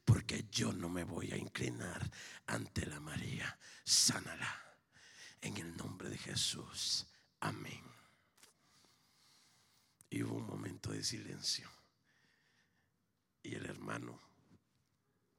[0.08, 2.10] porque yo no me voy a inclinar
[2.46, 3.60] ante la María.
[3.84, 4.64] Sánala.
[5.42, 7.06] En el nombre de Jesús.
[7.42, 7.84] Amén.
[10.10, 11.70] Hubo un momento de silencio.
[13.44, 14.18] Y el hermano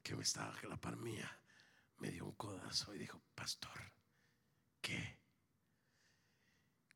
[0.03, 1.41] que me estaba a la par mía
[1.97, 3.93] me dio un codazo y dijo, pastor,
[4.83, 5.19] ¿qué?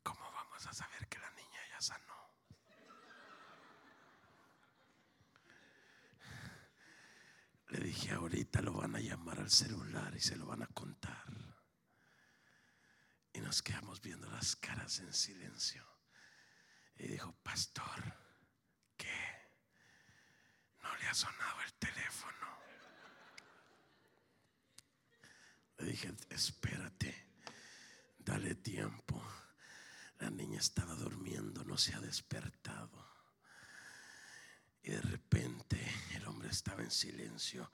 [0.03, 2.13] ¿Cómo vamos a saber que la niña ya sanó?
[7.73, 11.23] Le dije, ahorita lo van a llamar al celular y se lo van a contar.
[13.31, 15.87] Y nos quedamos viendo las caras en silencio.
[16.97, 18.13] Y dijo, pastor,
[18.97, 19.47] ¿qué?
[20.81, 22.47] No le ha sonado el teléfono.
[25.77, 27.29] Le dije, espérate,
[28.19, 29.23] dale tiempo.
[30.19, 33.12] La niña estaba durmiendo, no se ha despertado.
[34.83, 35.79] Y de repente
[36.15, 37.71] el hombre estaba en silencio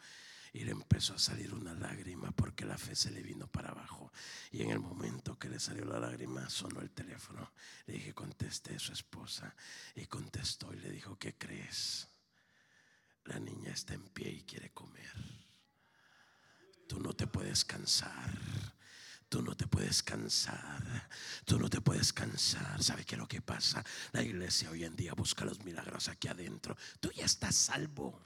[0.54, 4.12] y le empezó a salir una lágrima porque la fe se le vino para abajo.
[4.52, 7.52] Y en el momento que le salió la lágrima, sonó el teléfono.
[7.86, 9.56] Le dije, conteste a su esposa.
[9.96, 12.08] Y contestó y le dijo, ¿qué crees?
[13.26, 15.14] La niña está en pie y quiere comer.
[16.88, 18.32] Tú no te puedes cansar.
[19.30, 21.08] Tú no te puedes cansar.
[21.46, 22.84] Tú no te puedes cansar.
[22.84, 23.86] ¿Sabe qué es lo que pasa?
[24.12, 26.76] La iglesia hoy en día busca los milagros aquí adentro.
[27.00, 28.20] Tú ya estás salvo.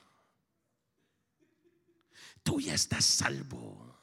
[2.41, 3.99] Tú ya estás salvo.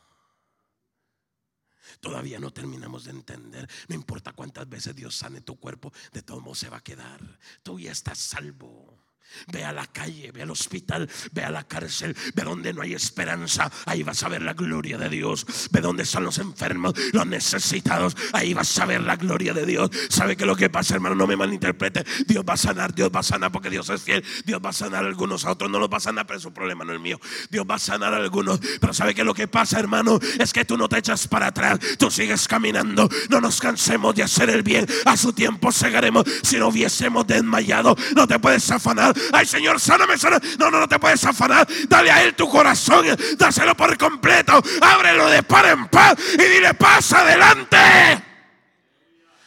[2.01, 3.69] Todavía no terminamos de entender.
[3.89, 7.39] No importa cuántas veces Dios sane tu cuerpo, de todo modo se va a quedar.
[7.63, 9.10] Tú ya estás salvo.
[9.53, 12.95] Ve a la calle, ve al hospital, ve a la cárcel, ve donde no hay
[12.95, 13.71] esperanza.
[13.87, 15.47] Ahí vas a ver la gloria de Dios.
[15.71, 18.17] Ve donde están los enfermos, los necesitados.
[18.33, 19.91] Ahí vas a ver la gloria de Dios.
[20.09, 21.15] ¿Sabe que lo que pasa, hermano?
[21.15, 22.05] No me malinterprete.
[22.27, 24.25] Dios va a sanar, Dios va a sanar porque Dios es fiel.
[24.45, 26.53] Dios va a sanar a algunos, a otros no los va a sanar, pero su
[26.53, 27.19] problema no es mío.
[27.51, 28.61] Dios va a sanar a algunos.
[28.81, 30.19] Pero ¿sabe que lo que pasa, hermano?
[30.39, 31.79] Es que tú no te echas para atrás.
[31.99, 33.09] Tú sigues caminando.
[33.29, 34.87] No nos cansemos de hacer el bien.
[35.07, 36.25] A su tiempo segaremos.
[36.43, 40.47] Si no hubiésemos desmayado, no te puedes afanar Ay, Señor, sáname, sáname.
[40.59, 41.67] No, no, no te puedes afanar.
[41.89, 43.07] Dale a Él tu corazón.
[43.37, 44.61] Dáselo por completo.
[44.81, 47.79] Ábrelo de par en par y dile, pasa adelante.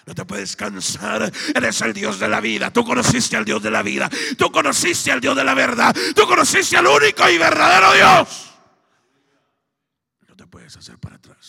[0.05, 1.31] No te puedes cansar.
[1.55, 2.71] Eres el Dios de la vida.
[2.71, 4.09] Tú conociste al Dios de la vida.
[4.37, 5.95] Tú conociste al Dios de la verdad.
[6.15, 8.51] Tú conociste al único y verdadero Dios.
[10.27, 11.42] No te puedes hacer para atrás.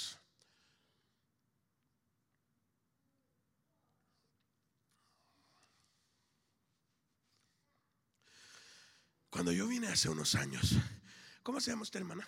[9.34, 10.76] Cuando yo vine hace unos años,
[11.42, 12.24] ¿cómo se llama usted, hermana?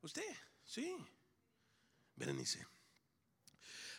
[0.00, 0.22] ¿Usted?
[0.64, 0.96] Sí.
[2.14, 2.64] Berenice.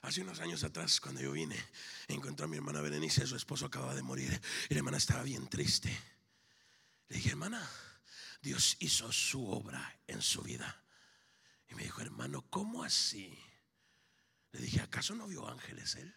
[0.04, 1.62] Hace unos años atrás, cuando yo vine,
[2.08, 5.50] encontré a mi hermana Berenice, su esposo acababa de morir y la hermana estaba bien
[5.50, 5.90] triste.
[7.10, 7.70] Le dije, hermana,
[8.42, 10.86] Dios hizo su obra en su vida.
[11.70, 13.38] Y me dijo, hermano, ¿cómo así?
[14.54, 16.16] Le dije, ¿acaso no vio ángeles él?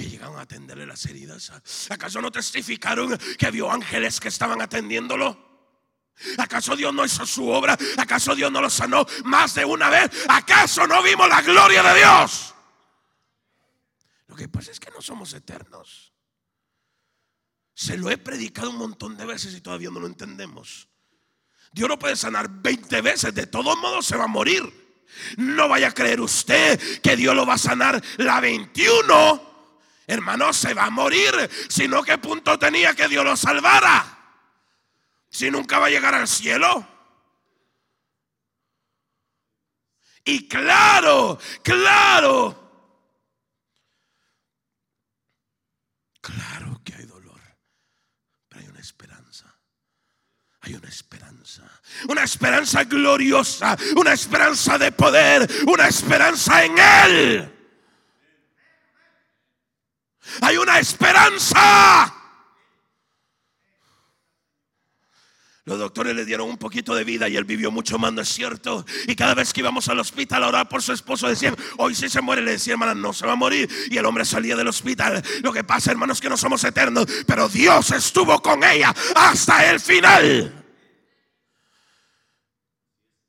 [0.00, 1.52] Que llegaron a atenderle las heridas?
[1.90, 5.50] ¿Acaso no testificaron que vio ángeles que estaban atendiéndolo?
[6.38, 7.76] ¿Acaso Dios no hizo su obra?
[7.98, 10.10] ¿Acaso Dios no lo sanó más de una vez?
[10.28, 12.54] ¿Acaso no vimos la gloria de Dios?
[14.28, 16.12] Lo que pasa es que no somos eternos.
[17.74, 20.88] Se lo he predicado un montón de veces y todavía no lo entendemos.
[21.72, 24.62] Dios no puede sanar 20 veces, de todos modos se va a morir.
[25.36, 29.49] No vaya a creer usted que Dios lo va a sanar la 21
[30.12, 31.32] hermano, se va a morir.
[31.68, 34.18] Sino qué punto tenía que Dios lo salvara.
[35.28, 36.86] Si nunca va a llegar al cielo.
[40.24, 42.56] Y claro, claro.
[46.20, 47.40] Claro que hay dolor,
[48.48, 49.56] pero hay una esperanza.
[50.62, 51.62] Hay una esperanza,
[52.06, 57.59] una esperanza gloriosa, una esperanza de poder, una esperanza en Él.
[60.40, 62.14] Hay una esperanza.
[65.64, 68.28] Los doctores le dieron un poquito de vida y él vivió mucho más, ¿no es
[68.28, 68.84] cierto?
[69.06, 72.08] Y cada vez que íbamos al hospital a orar por su esposo, decían, hoy si
[72.08, 73.68] se muere, le decía, hermana, no se va a morir.
[73.90, 75.22] Y el hombre salía del hospital.
[75.42, 79.70] Lo que pasa, hermanos, es que no somos eternos, pero Dios estuvo con ella hasta
[79.70, 80.59] el final.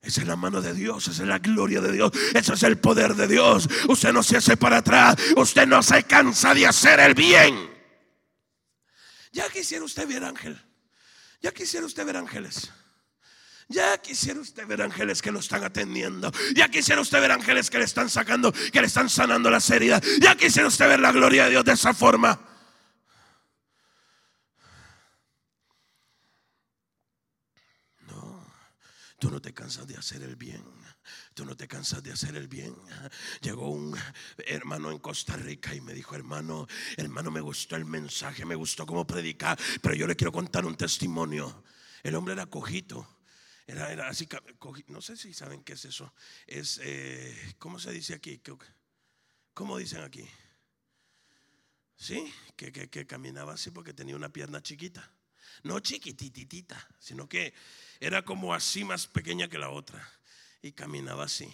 [0.01, 2.79] Esa es la mano de Dios, esa es la gloria de Dios, ese es el
[2.79, 3.69] poder de Dios.
[3.87, 7.69] Usted no se hace para atrás, usted no se cansa de hacer el bien.
[9.31, 10.59] Ya quisiera usted ver ángel,
[11.41, 12.71] ya quisiera usted ver ángeles.
[13.71, 16.29] Ya quisiera usted ver ángeles que lo están atendiendo.
[16.53, 20.01] Ya quisiera usted ver ángeles que le están sacando, que le están sanando las heridas.
[20.19, 22.50] Ya quisiera usted ver la gloria de Dios de esa forma.
[29.21, 30.65] Tú no te cansas de hacer el bien.
[31.35, 32.75] Tú no te cansas de hacer el bien.
[33.41, 33.95] Llegó un
[34.39, 38.87] hermano en Costa Rica y me dijo, hermano, hermano, me gustó el mensaje, me gustó
[38.87, 41.63] cómo predicar, pero yo le quiero contar un testimonio.
[42.01, 43.07] El hombre era cojito
[43.67, 44.27] era, así,
[44.87, 46.13] no sé si saben qué es eso.
[46.47, 48.41] Es, eh, ¿cómo se dice aquí?
[49.53, 50.27] ¿Cómo dicen aquí?
[51.95, 55.13] Sí, que, que, caminaba así porque tenía una pierna chiquita.
[55.63, 57.53] No chiquititita, sino que
[58.01, 60.05] era como así más pequeña que la otra.
[60.61, 61.47] Y caminaba así.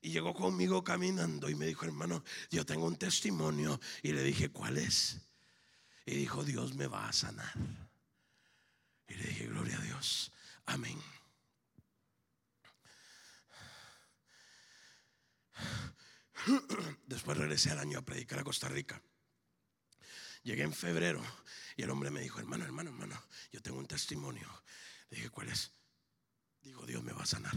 [0.00, 3.80] Y llegó conmigo caminando y me dijo, hermano, yo tengo un testimonio.
[4.02, 5.18] Y le dije, ¿cuál es?
[6.04, 7.52] Y dijo, Dios me va a sanar.
[9.06, 10.32] Y le dije, gloria a Dios.
[10.66, 11.00] Amén.
[17.06, 19.00] Después regresé al año a predicar a Costa Rica.
[20.42, 21.22] Llegué en febrero
[21.76, 23.22] y el hombre me dijo, hermano, hermano, hermano,
[23.52, 24.48] yo tengo un testimonio.
[25.10, 25.72] Dije, ¿cuál es?
[26.62, 27.54] Digo, Dios me va a sanar.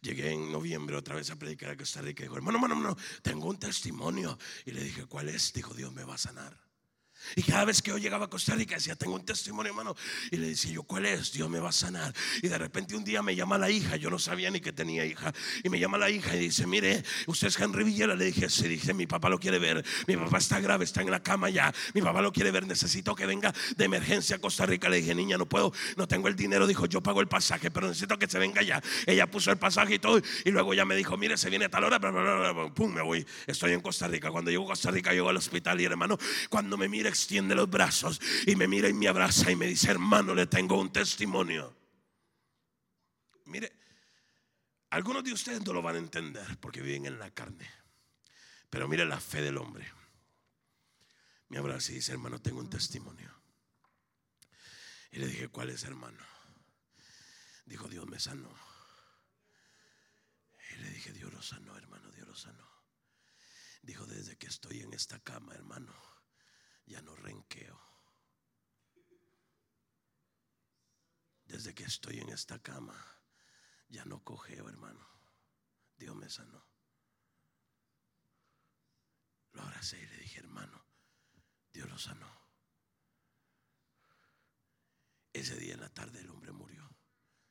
[0.00, 3.48] Llegué en noviembre otra vez a predicar a Costa Rica dijo, hermano, hermano, hermano, tengo
[3.48, 4.38] un testimonio.
[4.66, 5.52] Y le dije, ¿cuál es?
[5.52, 6.61] Dijo, Dios me va a sanar.
[7.36, 9.96] Y cada vez que yo llegaba a Costa Rica decía, tengo un testimonio hermano.
[10.30, 11.32] Y le decía yo, ¿cuál es?
[11.32, 12.14] Dios me va a sanar.
[12.42, 15.04] Y de repente un día me llama la hija, yo no sabía ni que tenía
[15.04, 15.32] hija.
[15.62, 18.14] Y me llama la hija y dice, mire, usted es Henry Villera.
[18.14, 19.84] Le dije, sí, dice, mi papá lo quiere ver.
[20.06, 21.72] Mi papá está grave, está en la cama ya.
[21.94, 24.88] Mi papá lo quiere ver, necesito que venga de emergencia a Costa Rica.
[24.88, 26.66] Le dije, niña, no puedo, no tengo el dinero.
[26.66, 28.82] Dijo, yo pago el pasaje, pero necesito que se venga ya.
[29.06, 30.20] Ella puso el pasaje y todo.
[30.44, 32.00] Y luego ya me dijo, mire, se viene a tal hora.
[32.74, 33.26] Pum, me voy.
[33.46, 34.30] Estoy en Costa Rica.
[34.30, 37.70] Cuando llego a Costa Rica, llego al hospital y hermano, cuando me mira, extiende los
[37.70, 41.76] brazos y me mira y me abraza y me dice, hermano, le tengo un testimonio.
[43.44, 43.72] Mire,
[44.90, 47.70] algunos de ustedes no lo van a entender porque viven en la carne.
[48.68, 49.90] Pero mire la fe del hombre.
[51.48, 53.30] Me abraza y dice, hermano, tengo un testimonio.
[55.10, 56.24] Y le dije, ¿cuál es, hermano?
[57.66, 58.54] Dijo, Dios me sanó.
[60.70, 62.66] Y le dije, Dios lo sanó, hermano, Dios lo sanó.
[63.82, 65.92] Dijo, desde que estoy en esta cama, hermano,
[66.86, 67.80] ya no renqueo.
[71.44, 72.96] Desde que estoy en esta cama,
[73.88, 75.06] ya no cogeo, hermano.
[75.96, 76.66] Dios me sanó.
[79.52, 80.82] Lo abracé y le dije, hermano,
[81.72, 82.42] Dios lo sanó.
[85.32, 86.90] Ese día en la tarde el hombre murió.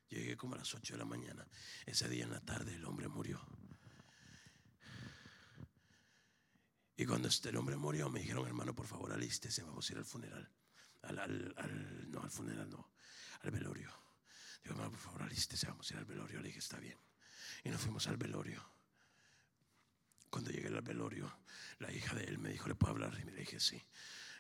[0.10, 1.48] Llegué como a las 8 de la mañana.
[1.86, 3.40] Ese día en la tarde el hombre murió.
[7.02, 9.98] Y cuando este, el hombre murió, me dijeron, hermano, por favor, alístese, vamos a ir
[9.98, 10.48] al funeral.
[11.02, 12.92] Al, no, al funeral no,
[13.42, 13.92] al velorio.
[14.62, 16.40] Digo, hermano, por favor, alístese, vamos a ir al velorio.
[16.42, 17.00] Le dije, está bien.
[17.64, 18.64] Y nos fuimos al velorio.
[20.30, 21.40] Cuando llegué al velorio,
[21.80, 23.20] la hija de él me dijo, ¿le puedo hablar?
[23.20, 23.82] Y me dije, sí.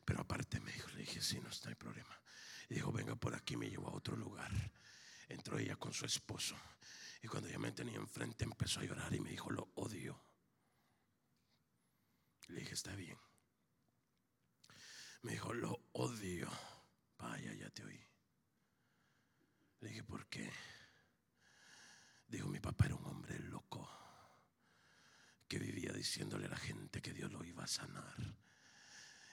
[0.06, 2.16] Pero aparte me dijo, le dije, sí, no, está hay problema.
[2.70, 4.52] Y dijo, venga por aquí, me llevó a otro lugar.
[5.30, 6.56] Entró ella con su esposo.
[7.24, 10.22] Y cuando ella me tenía enfrente, empezó a llorar y me dijo, lo odio.
[12.48, 13.18] Le dije, está bien.
[15.22, 16.50] Me dijo, lo odio.
[17.18, 18.08] Vaya, ya te oí.
[19.80, 20.52] Le dije, ¿por qué?
[22.28, 23.90] Dijo, mi papá era un hombre loco
[25.48, 28.16] que vivía diciéndole a la gente que Dios lo iba a sanar.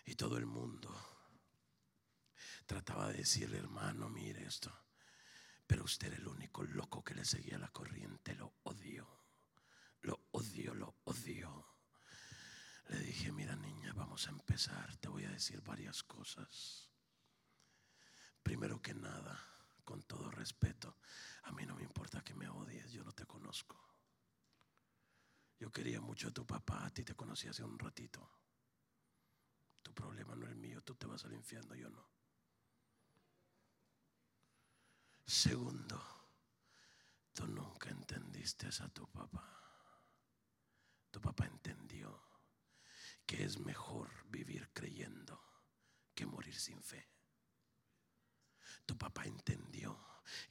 [0.04, 0.90] Y todo el mundo
[2.66, 4.72] trataba de decirle, hermano, mire esto.
[5.66, 8.34] Pero usted era el único loco que le seguía la corriente.
[8.34, 9.06] Lo odio.
[10.00, 11.77] Lo odio, lo odio.
[12.88, 14.96] Le dije, mira niña, vamos a empezar.
[14.96, 16.88] Te voy a decir varias cosas.
[18.42, 19.38] Primero que nada,
[19.84, 20.96] con todo respeto,
[21.42, 23.78] a mí no me importa que me odies, yo no te conozco.
[25.58, 28.30] Yo quería mucho a tu papá, a ti te conocí hace un ratito.
[29.82, 32.08] Tu problema no es mío, tú te vas al infierno, yo no.
[35.26, 36.00] Segundo,
[37.34, 39.44] tú nunca entendiste a tu papá.
[41.10, 42.27] Tu papá entendió
[43.28, 45.38] que es mejor vivir creyendo
[46.14, 47.06] que morir sin fe.
[48.86, 50.02] Tu papá entendió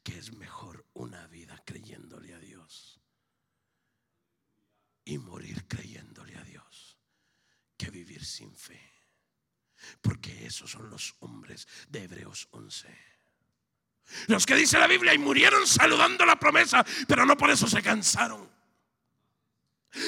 [0.03, 3.01] que es mejor una vida creyéndole a Dios
[5.05, 6.99] y morir creyéndole a Dios
[7.77, 8.79] que vivir sin fe.
[9.99, 12.95] Porque esos son los hombres de Hebreos 11.
[14.27, 17.81] Los que dice la Biblia y murieron saludando la promesa, pero no por eso se
[17.81, 18.56] cansaron.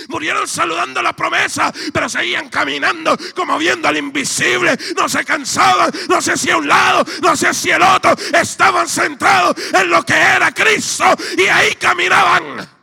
[0.08, 4.78] Murieron saludando la promesa, pero seguían caminando como viendo al invisible.
[4.96, 8.16] No se cansaban, no sé si a un lado, no sé si el otro.
[8.34, 11.06] Estaban centrados en lo que era Cristo
[11.38, 12.79] y ahí caminaban.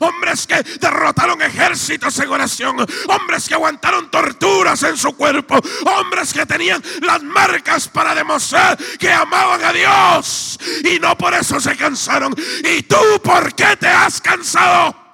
[0.00, 2.76] Hombres que derrotaron ejércitos en oración.
[3.08, 5.58] Hombres que aguantaron torturas en su cuerpo.
[5.86, 10.58] Hombres que tenían las marcas para demostrar que amaban a Dios.
[10.84, 12.34] Y no por eso se cansaron.
[12.64, 15.04] ¿Y tú por qué te has cansado?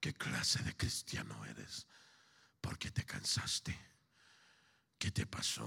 [0.00, 1.86] ¿Qué clase de cristiano eres?
[2.60, 3.74] ¿Por qué te cansaste?
[4.98, 5.66] ¿Qué te pasó?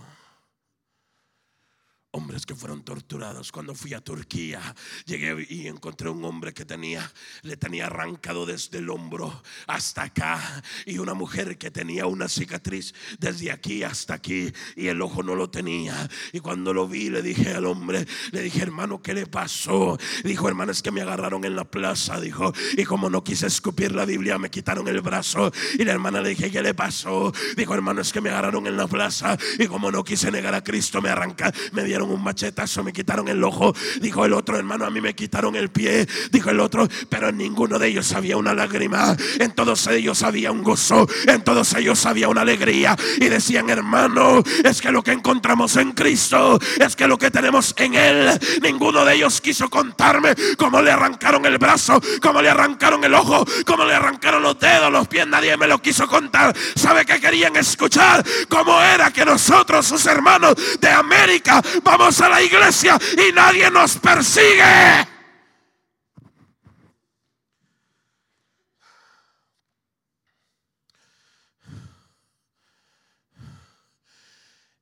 [2.18, 3.52] Hombres que fueron torturados.
[3.52, 4.60] Cuando fui a Turquía,
[5.06, 7.10] llegué y encontré un hombre que tenía,
[7.44, 12.96] le tenía arrancado desde el hombro hasta acá y una mujer que tenía una cicatriz
[13.20, 16.10] desde aquí hasta aquí y el ojo no lo tenía.
[16.34, 19.98] Y cuando lo vi, le dije al hombre, le dije, hermano, ¿qué le pasó?
[20.24, 23.92] Dijo, hermano, es que me agarraron en la plaza, dijo, y como no quise escupir
[23.92, 25.52] la Biblia, me quitaron el brazo.
[25.78, 27.32] Y la hermana le dije, ¿qué le pasó?
[27.56, 30.64] Dijo, hermano, es que me agarraron en la plaza y como no quise negar a
[30.64, 33.74] Cristo, me arranca, me dieron un machetazo, me quitaron el ojo.
[34.02, 36.08] Dijo el otro hermano, a mí me quitaron el pie.
[36.32, 39.16] Dijo el otro, pero en ninguno de ellos había una lágrima.
[39.40, 41.08] En todos ellos había un gozo.
[41.28, 42.96] En todos ellos había una alegría.
[43.18, 47.74] Y decían, hermano, es que lo que encontramos en Cristo es que lo que tenemos
[47.78, 48.40] en Él.
[48.62, 53.46] Ninguno de ellos quiso contarme cómo le arrancaron el brazo, cómo le arrancaron el ojo,
[53.66, 55.28] cómo le arrancaron los dedos, los pies.
[55.28, 56.56] Nadie me lo quiso contar.
[56.76, 58.26] ¿Sabe que querían escuchar?
[58.50, 63.98] ¿Cómo era que nosotros, sus hermanos de América, vamos a la iglesia y nadie nos
[63.98, 65.08] persigue.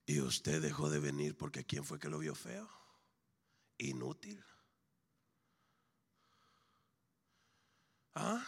[0.08, 2.70] Y usted dejó de venir porque ¿quién fue que lo vio feo?
[3.78, 4.44] Inútil.
[8.16, 8.44] ¿Ah?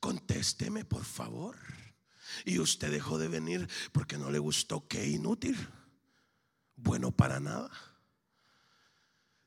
[0.00, 1.56] Contésteme, por favor.
[2.44, 5.56] Y usted dejó de venir porque no le gustó que inútil
[6.82, 7.70] bueno para nada.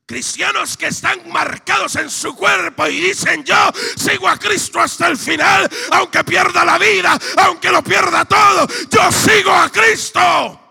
[0.06, 5.18] Cristianos que están marcados en su cuerpo y dicen yo sigo a Cristo hasta el
[5.18, 10.62] final, aunque pierda la vida, aunque lo pierda todo, yo sigo a Cristo.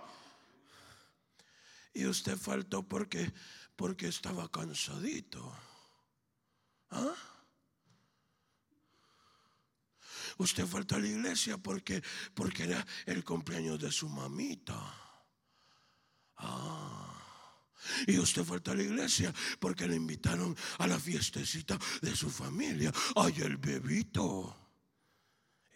[1.95, 3.33] Y usted faltó porque
[3.77, 5.53] porque estaba cansadito.
[6.91, 7.15] ¿Ah?
[10.39, 12.03] Usted faltó a la iglesia porque
[12.35, 15.04] porque era el cumpleaños de su mamita.
[16.37, 17.05] Ah.
[18.07, 22.93] Y usted falta a la iglesia porque le invitaron a la fiestecita de su familia.
[23.17, 24.57] Ay, el bebito.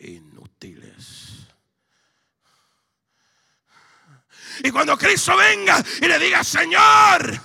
[0.01, 1.47] Inútiles.
[4.63, 7.41] Y cuando Cristo venga y le diga, Señor,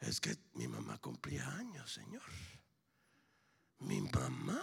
[0.00, 2.22] es que mi mamá cumplía años, Señor.
[3.80, 4.62] Mi mamá.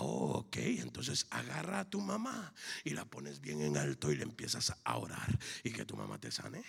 [0.00, 4.22] Oh, ok, entonces agarra a tu mamá y la pones bien en alto y le
[4.22, 6.62] empiezas a orar y que tu mamá te sane.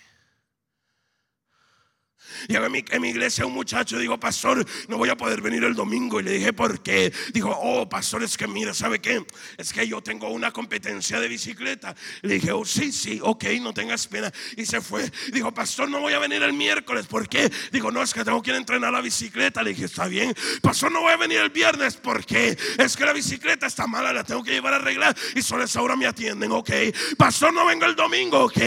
[2.48, 5.64] Y en mi, en mi iglesia un muchacho dijo, pastor, no voy a poder venir
[5.64, 6.20] el domingo.
[6.20, 7.12] Y le dije, ¿por qué?
[7.34, 9.26] Dijo, oh, pastor, es que mira, ¿sabe qué?
[9.58, 11.96] Es que yo tengo una competencia de bicicleta.
[12.22, 14.32] Le dije, oh, sí, sí, ok, no tengas pena.
[14.58, 15.10] Y se fue.
[15.32, 17.08] Dijo, pastor, no voy a venir el miércoles.
[17.08, 17.52] ¿Por qué?
[17.72, 19.64] Digo, no, es que tengo que entrenar la bicicleta.
[19.64, 20.34] Le dije, está bien.
[20.62, 21.96] Pastor, no voy a venir el viernes.
[21.98, 22.58] ¿Por qué?
[22.78, 25.16] Es que la bicicleta está mala, la tengo que llevar a arreglar.
[25.36, 26.72] Y solo esa hora me atienden, ok.
[27.18, 28.60] Pastor, no vengo el domingo, ok.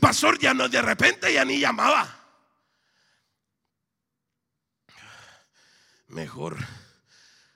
[0.00, 2.23] Pastor, ya no, de repente ya ni llamaba.
[6.14, 6.56] Mejor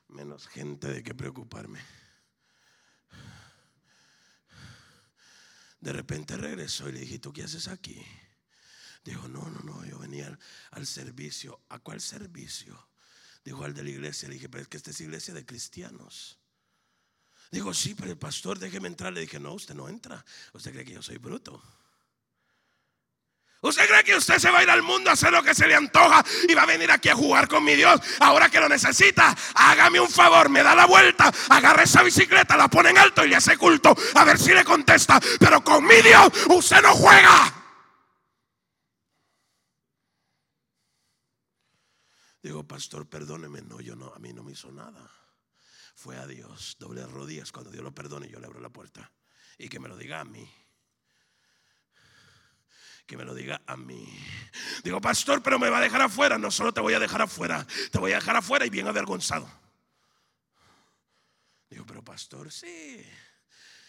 [0.09, 1.81] menos gente de que preocuparme.
[5.81, 8.05] De repente regresó y le dije, ¿tú qué haces aquí?
[9.05, 10.37] Dijo, no, no, no, yo venía
[10.73, 11.63] al, servicio.
[11.69, 12.89] ¿A cuál servicio?
[13.45, 14.29] Dijo, al de la iglesia.
[14.29, 16.41] Le dije, pero es que esta es iglesia de cristianos.
[17.53, 19.13] Dijo, sí, pero el pastor, déjeme entrar.
[19.13, 20.25] Le dije, no, usted no entra.
[20.53, 21.63] Usted cree que yo soy bruto.
[23.61, 25.67] ¿Usted cree que usted se va a ir al mundo a hacer lo que se
[25.67, 28.01] le antoja y va a venir aquí a jugar con mi Dios?
[28.21, 32.69] Ahora que lo necesita, hágame un favor, me da la vuelta, agarra esa bicicleta, la
[32.69, 35.21] pone en alto y le hace culto a ver si le contesta.
[35.41, 37.55] Pero con mi Dios usted no juega.
[42.41, 43.63] Digo, pastor, perdóneme.
[43.63, 45.11] No, yo no, a mí no me hizo nada.
[45.97, 47.51] Fue a Dios, doble rodillas.
[47.51, 49.11] Cuando Dios lo perdone, yo le abro la puerta.
[49.59, 50.49] Y que me lo diga a mí
[53.09, 54.07] que me lo diga a mí.
[54.85, 56.37] Digo, pastor, pero me va a dejar afuera.
[56.37, 59.51] No solo te voy a dejar afuera, te voy a dejar afuera y bien avergonzado.
[61.71, 63.03] Dijo, pero pastor, sí.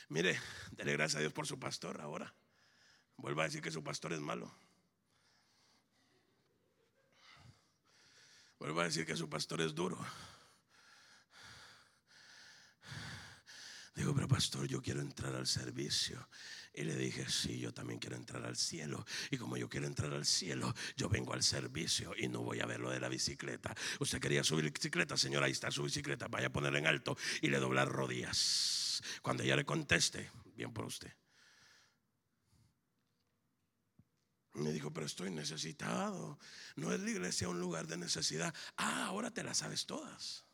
[0.08, 0.40] Mire,
[0.72, 2.34] dele gracias a Dios por su pastor ahora.
[3.18, 4.50] Vuelva a decir que su pastor es malo.
[8.58, 10.00] Vuelva a decir que su pastor es duro.
[13.96, 16.26] Digo, pero pastor, yo quiero entrar al servicio.
[16.74, 19.06] Y le dije, sí, yo también quiero entrar al cielo.
[19.32, 22.66] Y como yo quiero entrar al cielo, yo vengo al servicio y no voy a
[22.66, 23.76] ver lo de la bicicleta.
[24.00, 26.28] Usted quería subir bicicleta, señora, ahí está su bicicleta.
[26.28, 29.02] Vaya a ponerla en alto y le doblar rodillas.
[29.22, 31.12] Cuando ella le conteste, bien por usted.
[34.54, 36.38] Me dijo, pero estoy necesitado.
[36.76, 38.54] No es la iglesia un lugar de necesidad.
[38.78, 40.46] Ah, ahora te la sabes todas.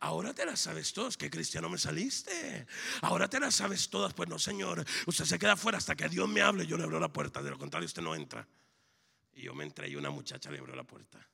[0.00, 2.66] Ahora te las sabes todas, que cristiano me saliste.
[3.02, 4.84] Ahora te las sabes todas, pues no, Señor.
[5.06, 6.66] Usted se queda afuera hasta que Dios me hable.
[6.66, 8.46] Yo le abro la puerta, de lo contrario, usted no entra.
[9.34, 11.26] Y yo me entré y una muchacha le abrió la puerta.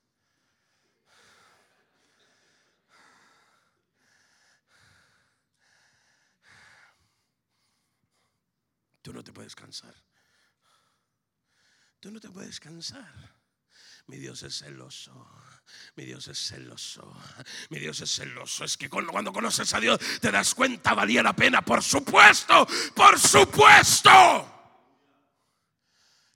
[9.01, 9.95] Tú no te puedes cansar.
[12.01, 13.36] Tú no te puedes cansar.
[14.07, 15.29] Mi Dios es celoso.
[15.97, 17.17] Mi Dios es celoso.
[17.71, 18.65] Mi Dios es celoso.
[18.65, 21.63] Es que cuando conoces a Dios te das cuenta, valía la pena.
[21.63, 24.11] Por supuesto, por supuesto.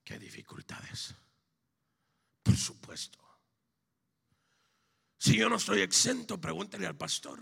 [0.05, 1.15] ¿Qué dificultades?
[2.43, 3.19] Por supuesto.
[5.17, 7.41] Si yo no estoy exento, pregúntele al pastor.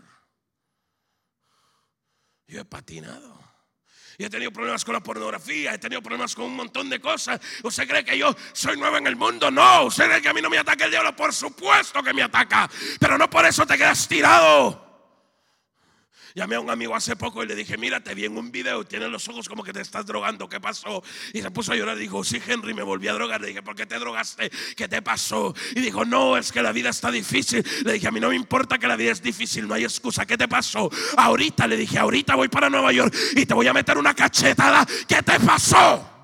[2.47, 3.58] Yo he patinado.
[4.21, 7.41] Y he tenido problemas con la pornografía, he tenido problemas con un montón de cosas.
[7.63, 9.49] ¿Usted cree que yo soy nuevo en el mundo?
[9.49, 9.85] No.
[9.85, 11.15] ¿Usted cree que a mí no me ataca el diablo?
[11.15, 12.69] Por supuesto que me ataca.
[12.99, 14.88] Pero no por eso te quedas tirado.
[16.35, 18.85] Llamé a un amigo hace poco y le dije, mira, te vi en un video,
[18.85, 21.03] tienes los ojos como que te estás drogando, ¿qué pasó?
[21.33, 23.41] Y se puso a llorar, dijo, sí, Henry, me volví a drogar.
[23.41, 24.51] Le dije, ¿por qué te drogaste?
[24.77, 25.55] ¿Qué te pasó?
[25.75, 27.65] Y dijo, no, es que la vida está difícil.
[27.85, 30.27] Le dije, a mí no me importa que la vida es difícil, no hay excusa.
[30.27, 30.91] ¿Qué te pasó?
[31.17, 34.87] Ahorita le dije, ahorita voy para Nueva York y te voy a meter una cachetada.
[35.07, 36.15] ¿Qué te pasó?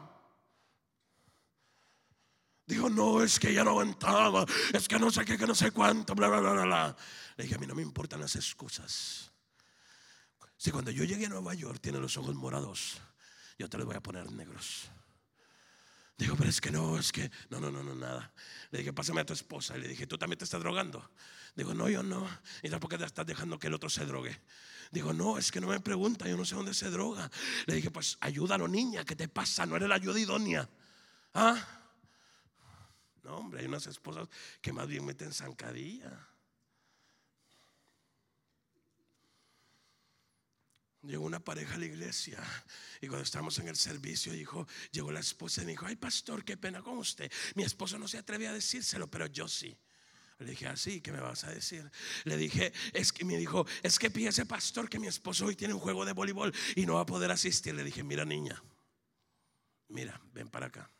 [2.66, 5.70] Dijo, no, es que ya no aguantaba, es que no sé qué, que no sé
[5.70, 6.96] cuánto, bla, bla, bla, bla.
[7.36, 9.33] Le dije, a mí no me importan las excusas.
[10.56, 13.00] Si cuando yo llegué a Nueva York tiene los ojos morados,
[13.58, 14.90] yo te los voy a poner negros.
[16.16, 18.32] Digo, pero es que no, es que no, no, no, no, nada.
[18.70, 19.76] Le dije, pásame a tu esposa.
[19.76, 21.10] Y le dije, ¿tú también te estás drogando?
[21.56, 22.28] Digo, no, yo no.
[22.62, 24.40] ¿Y qué te estás dejando que el otro se drogue?
[24.92, 27.28] Digo, no, es que no me pregunta, yo no sé dónde se droga.
[27.66, 29.66] Le dije, pues ayúdalo, niña, ¿qué te pasa?
[29.66, 30.68] No eres la ayuda idónea.
[31.34, 31.56] ¿Ah?
[33.24, 34.28] No, hombre, hay unas esposas
[34.60, 36.28] que más bien meten zancadilla.
[41.06, 42.42] Llegó una pareja a la iglesia
[43.00, 46.56] y cuando estábamos en el servicio dijo, llegó la esposa y dijo, ay pastor, qué
[46.56, 47.30] pena con usted.
[47.54, 49.76] Mi esposo no se atreve a decírselo, pero yo sí.
[50.38, 51.88] Le dije, así, ah, ¿qué me vas a decir?
[52.24, 55.74] Le dije, es que me dijo, es que ese pastor que mi esposo hoy tiene
[55.74, 57.74] un juego de voleibol y no va a poder asistir.
[57.74, 58.60] Le dije, mira niña,
[59.88, 60.90] mira, ven para acá.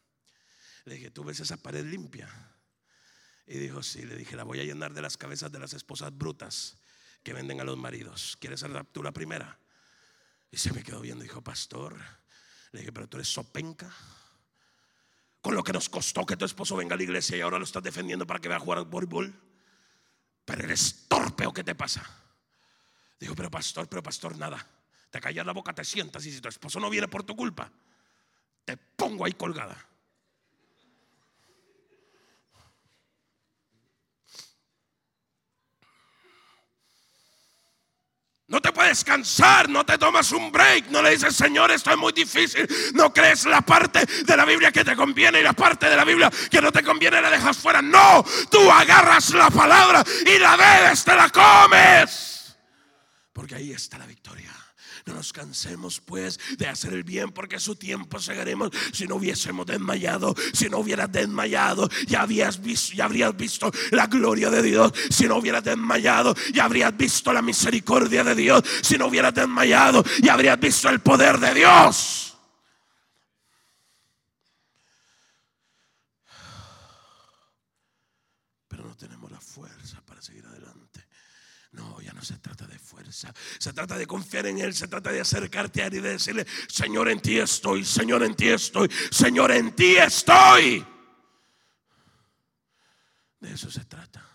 [0.85, 2.29] Le dije, ¿tú ves esa pared limpia?
[3.47, 6.17] Y dijo, sí, le dije, la voy a llenar de las cabezas de las esposas
[6.17, 6.77] brutas
[7.23, 8.37] que venden a los maridos.
[8.39, 9.59] ¿Quieres ser tú la primera?
[10.55, 11.97] Y se me quedó viendo y dijo, pastor,
[12.71, 13.93] le dije, pero tú eres sopenca.
[15.41, 17.65] Con lo que nos costó que tu esposo venga a la iglesia y ahora lo
[17.65, 19.35] estás defendiendo para que vaya a jugar al voleibol.
[20.45, 22.09] Pero eres torpe o qué te pasa.
[23.19, 24.65] Dijo, pero pastor, pero pastor, nada.
[25.11, 27.69] Te callas la boca, te sientas y si tu esposo no viene por tu culpa,
[28.65, 29.77] te pongo ahí colgada.
[38.47, 41.97] No te puedes cansar, no te tomas un break, no le dices, Señor, esto es
[41.97, 42.69] muy difícil.
[42.93, 46.05] No crees la parte de la Biblia que te conviene y la parte de la
[46.05, 47.81] Biblia que no te conviene la dejas fuera.
[47.81, 52.57] No, tú agarras la palabra y la bebes, te la comes.
[53.33, 54.53] Porque ahí está la victoria.
[55.07, 58.71] No nos cansemos pues de hacer el bien porque su tiempo segaremos.
[58.93, 64.07] Si no hubiésemos desmayado, si no hubieras desmayado, ya habías visto, ya habrías visto la
[64.07, 64.93] gloria de Dios.
[65.11, 68.63] Si no hubieras desmayado, ya habrías visto la misericordia de Dios.
[68.83, 72.39] Si no hubieras desmayado, ya habrías visto el poder de Dios.
[78.69, 81.07] Pero no tenemos la fuerza para seguir adelante.
[81.73, 82.74] No, ya no se trata de
[83.11, 86.47] se trata de confiar en Él, se trata de acercarte a Él y de decirle,
[86.69, 90.87] Señor, en ti estoy, Señor, en ti estoy, Señor, en ti estoy.
[93.41, 94.27] De eso se trata.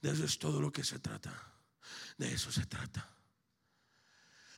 [0.00, 1.32] De eso es todo lo que se trata.
[2.16, 3.08] De eso se trata.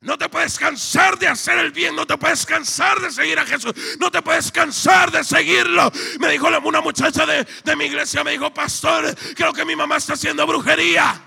[0.01, 3.47] No te puedes cansar de hacer el bien, no te puedes cansar de seguir a
[3.47, 5.91] Jesús, no te puedes cansar de seguirlo.
[6.21, 9.97] Me dijo una muchacha de, de mi iglesia, me dijo, pastor, creo que mi mamá
[9.97, 11.26] está haciendo brujería.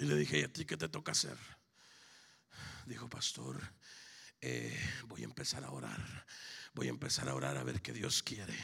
[0.00, 1.36] Y le dije, ¿y a ti qué te toca hacer?
[2.86, 3.60] Dijo, pastor,
[4.40, 6.26] eh, voy a empezar a orar.
[6.74, 8.54] Voy a empezar a orar a ver qué Dios quiere.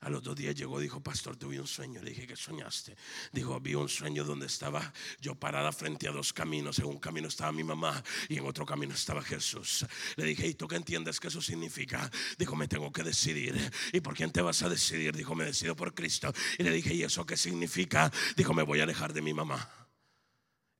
[0.00, 2.00] A los dos días llegó, dijo, pastor, tuve un sueño.
[2.00, 2.96] Le dije, ¿qué soñaste?
[3.32, 6.78] Dijo, vi un sueño donde estaba yo parada frente a dos caminos.
[6.78, 9.84] En un camino estaba mi mamá y en otro camino estaba Jesús.
[10.14, 12.08] Le dije, ¿y tú qué entiendes que eso significa?
[12.38, 13.58] Dijo, me tengo que decidir.
[13.92, 15.16] ¿Y por quién te vas a decidir?
[15.16, 16.32] Dijo, me decido por Cristo.
[16.58, 18.12] Y le dije, ¿y eso qué significa?
[18.36, 19.87] Dijo, me voy a alejar de mi mamá.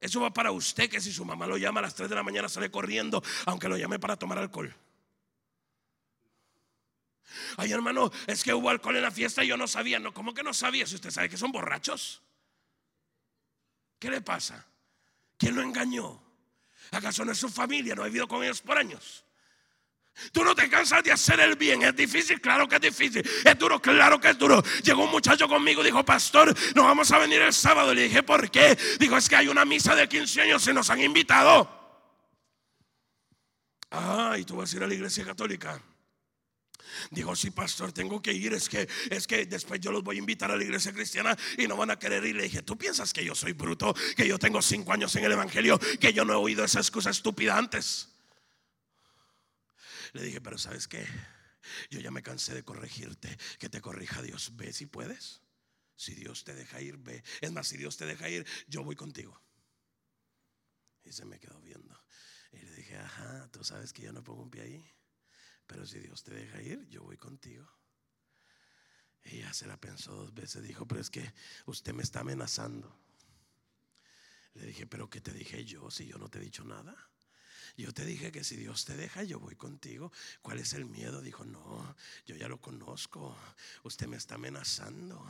[0.01, 2.23] Eso va para usted que si su mamá lo llama a las 3 de la
[2.23, 4.75] mañana sale corriendo, aunque lo llame para tomar alcohol.
[7.57, 9.99] Ay, hermano, es que hubo alcohol en la fiesta y yo no sabía.
[9.99, 10.87] No, ¿cómo que no sabía?
[10.87, 12.23] Si usted sabe que son borrachos.
[13.99, 14.67] ¿Qué le pasa?
[15.37, 16.23] ¿Quién lo engañó?
[16.93, 17.95] ¿Acaso no es su familia?
[17.95, 19.25] ¿No ha vivido con ellos por años?
[20.33, 21.83] Tú no te cansas de hacer el bien.
[21.83, 23.29] Es difícil, claro que es difícil.
[23.45, 24.63] Es duro, claro que es duro.
[24.83, 27.95] Llegó un muchacho conmigo, dijo, pastor, nos vamos a venir el sábado.
[27.95, 28.77] Le dije, ¿por qué?
[28.99, 31.77] Dijo, es que hay una misa de 15 años y nos han invitado.
[33.91, 35.81] Ah, y tú vas a ir a la iglesia católica.
[37.11, 38.53] Dijo, sí, pastor, tengo que ir.
[38.53, 41.67] Es que, es que después yo los voy a invitar a la iglesia cristiana y
[41.67, 42.37] no van a querer ir.
[42.37, 43.95] Le dije, ¿tú piensas que yo soy bruto?
[44.17, 47.11] Que yo tengo cinco años en el evangelio, que yo no he oído esa excusa
[47.11, 48.09] estúpida antes.
[50.13, 51.07] Le dije, pero ¿sabes qué?
[51.91, 53.37] Yo ya me cansé de corregirte.
[53.59, 54.57] Que te corrija Dios.
[54.57, 55.43] Ve si puedes.
[55.97, 57.23] Si Dios te deja ir, ve.
[57.41, 59.43] Es más, si Dios te deja ir, yo voy contigo.
[61.05, 62.01] Y se me quedó viendo.
[62.53, 64.93] Y le dije, ajá, tú sabes que yo no pongo un pie ahí.
[65.67, 67.69] Pero si Dios te deja ir, yo voy contigo.
[69.23, 70.63] Ella se la pensó dos veces.
[70.63, 71.35] Dijo, pero es que
[71.67, 72.99] usted me está amenazando.
[74.55, 77.08] Le dije, pero ¿qué te dije yo si yo no te he dicho nada?
[77.79, 80.11] Yo te dije que si Dios te deja, yo voy contigo.
[80.43, 81.21] ¿Cuál es el miedo?
[81.23, 81.95] Dijo, no,
[82.27, 83.37] yo ya lo conozco.
[83.85, 85.25] Usted me está amenazando.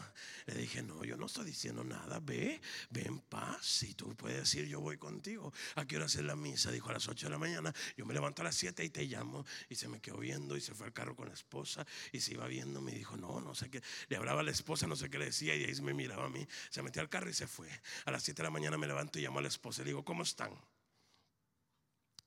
[0.46, 2.20] Le dije, no, yo no estoy diciendo nada.
[2.20, 3.66] Ve, ve en paz.
[3.66, 5.52] Si tú puedes decir, yo voy contigo.
[5.74, 6.70] ¿A qué hora hacer la misa?
[6.70, 7.74] Dijo, a las 8 de la mañana.
[7.98, 9.44] Yo me levanto a las 7 y te llamo.
[9.68, 11.86] Y se me quedó viendo y se fue al carro con la esposa.
[12.12, 12.80] Y se iba viendo.
[12.80, 13.82] Me dijo, no, no sé qué.
[14.08, 15.54] Le hablaba a la esposa, no sé qué le decía.
[15.54, 16.48] Y ahí me miraba a mí.
[16.70, 17.68] Se metió al carro y se fue.
[18.06, 19.82] A las 7 de la mañana me levanto y llamo a la esposa.
[19.82, 20.58] Le digo, ¿cómo están?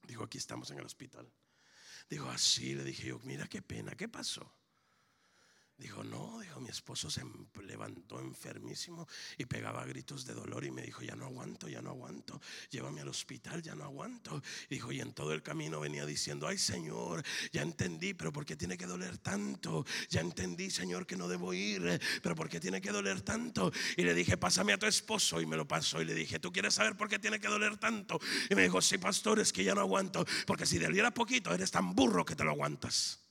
[0.08, 1.32] Dijo, aquí estamos en el hospital.
[2.10, 4.54] Dijo, así le dije yo, mira qué pena, ¿qué pasó?
[5.82, 7.24] Dijo, no, dijo, mi esposo se
[7.64, 11.90] levantó enfermísimo y pegaba gritos de dolor y me dijo, ya no aguanto, ya no
[11.90, 14.44] aguanto, llévame al hospital, ya no aguanto.
[14.70, 18.56] dijo, y en todo el camino venía diciendo, ay Señor, ya entendí, pero ¿por qué
[18.56, 19.84] tiene que doler tanto?
[20.10, 23.72] Ya entendí, Señor, que no debo ir, pero ¿por qué tiene que doler tanto?
[23.98, 26.52] Y le dije, pásame a tu esposo y me lo pasó y le dije, ¿tú
[26.52, 28.20] quieres saber por qué tiene que doler tanto?
[28.52, 31.72] Y me dijo, sí, pastor, es que ya no aguanto, porque si doliera poquito, eres
[31.72, 33.31] tan burro que te lo aguantas.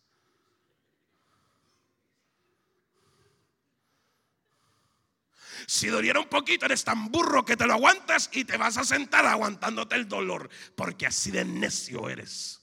[5.66, 8.84] Si doliera un poquito, eres tan burro que te lo aguantas y te vas a
[8.84, 12.60] sentar aguantándote el dolor, porque así de necio eres.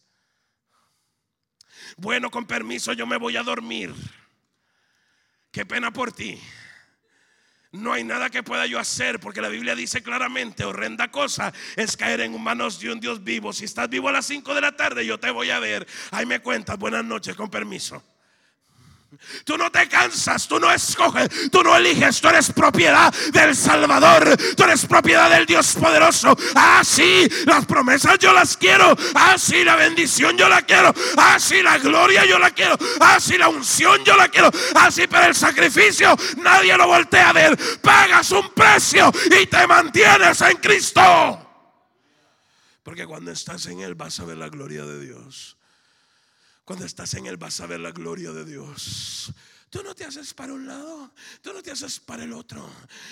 [1.97, 3.93] Bueno, con permiso, yo me voy a dormir.
[5.51, 6.39] Qué pena por ti.
[7.71, 11.97] No hay nada que pueda yo hacer porque la Biblia dice claramente, horrenda cosa es
[11.97, 13.51] caer en manos de un Dios vivo.
[13.53, 15.85] Si estás vivo a las 5 de la tarde, yo te voy a ver.
[16.11, 18.03] Ahí me cuentas, buenas noches, con permiso.
[19.45, 24.35] Tú no te cansas, tú no escoges, tú no eliges, tú eres propiedad del Salvador,
[24.55, 26.35] tú eres propiedad del Dios poderoso.
[26.55, 31.59] Así ah, las promesas yo las quiero, así ah, la bendición yo la quiero, así
[31.59, 35.35] ah, la gloria yo la quiero, así la unción yo la quiero, así pero el
[35.35, 37.57] sacrificio nadie lo voltea a ver.
[37.81, 41.47] Pagas un precio y te mantienes en Cristo.
[42.83, 45.56] Porque cuando estás en Él vas a ver la gloria de Dios.
[46.67, 49.31] Cuando estás en Él vas a ver la gloria de Dios.
[49.69, 52.69] Tú no te haces para un lado, tú no te haces para el otro.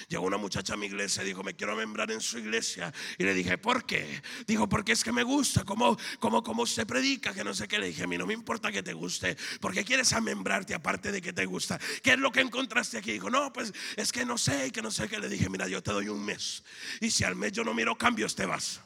[0.10, 2.93] Llegó una muchacha a mi iglesia y dijo, me quiero membrar en su iglesia.
[3.18, 4.22] Y le dije, ¿por qué?
[4.45, 7.80] Dijo, porque es que me gusta, como, como, como usted predica, que no sé qué.
[7.80, 11.22] Le dije, a mí no me importa que te guste, porque quieres amembrarte aparte de
[11.22, 11.80] que te gusta.
[12.03, 13.14] ¿Qué es lo que encontraste aquí?
[13.14, 15.18] Dijo, no, pues es que no sé, que no sé qué.
[15.18, 16.62] Le dije, mira, yo te doy un mes.
[16.99, 18.82] Y si al mes yo no miro cambios, te vas.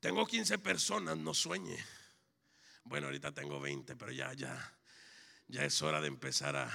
[0.00, 2.01] Tengo 15 personas, no sueñe.
[2.84, 4.76] Bueno, ahorita tengo 20, pero ya, ya,
[5.48, 6.70] ya es hora de empezar a,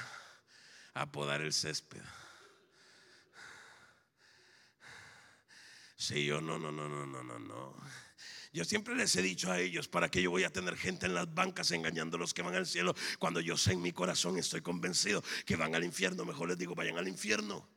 [0.93, 2.01] a podar el césped.
[5.95, 7.75] Sí, yo no, no, no, no, no, no, no.
[8.53, 11.13] Yo siempre les he dicho a ellos, ¿para que yo voy a tener gente en
[11.13, 12.95] las bancas engañando a los que van al cielo?
[13.19, 16.73] Cuando yo sé en mi corazón, estoy convencido que van al infierno, mejor les digo,
[16.73, 17.67] vayan al infierno.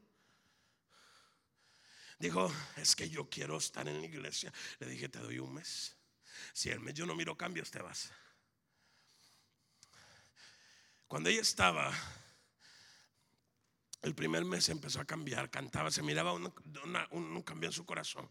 [2.19, 4.53] Dijo, es que yo quiero estar en la iglesia.
[4.79, 5.97] Le dije, te doy un mes.
[6.53, 8.13] Si el mes yo no miro cambios, te vas.
[11.09, 11.93] Cuando ella estaba
[14.03, 16.51] El primer mes empezó a cambiar, cantaba, se miraba un,
[17.11, 18.31] un cambio en su corazón.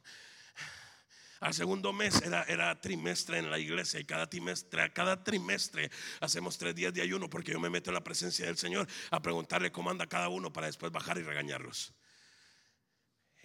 [1.40, 5.90] Al segundo mes era, era, trimestre en la iglesia y cada trimestre, cada trimestre
[6.20, 9.22] hacemos tres días de ayuno porque yo me meto en la presencia del Señor a
[9.22, 11.94] preguntarle cómo anda cada uno para después bajar y regañarlos.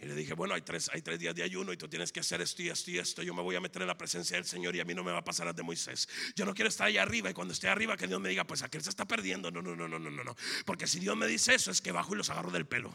[0.05, 2.21] Y le dije, bueno, hay tres, hay tres días de ayuno y tú tienes que
[2.21, 3.23] hacer esto y esto y esto.
[3.23, 5.11] Yo me voy a meter en la presencia del Señor y a mí no me
[5.11, 6.07] va a pasar las de Moisés.
[6.37, 8.61] Yo no quiero estar ahí arriba y cuando esté arriba que Dios me diga, pues
[8.61, 9.51] aquel se está perdiendo.
[9.51, 10.37] No, no, no, no, no, no.
[10.67, 12.95] Porque si Dios me dice eso es que bajo y los agarro del pelo.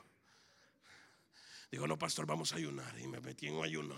[1.71, 2.97] Digo, no, pastor, vamos a ayunar.
[2.99, 3.95] Y me metí en ayuno.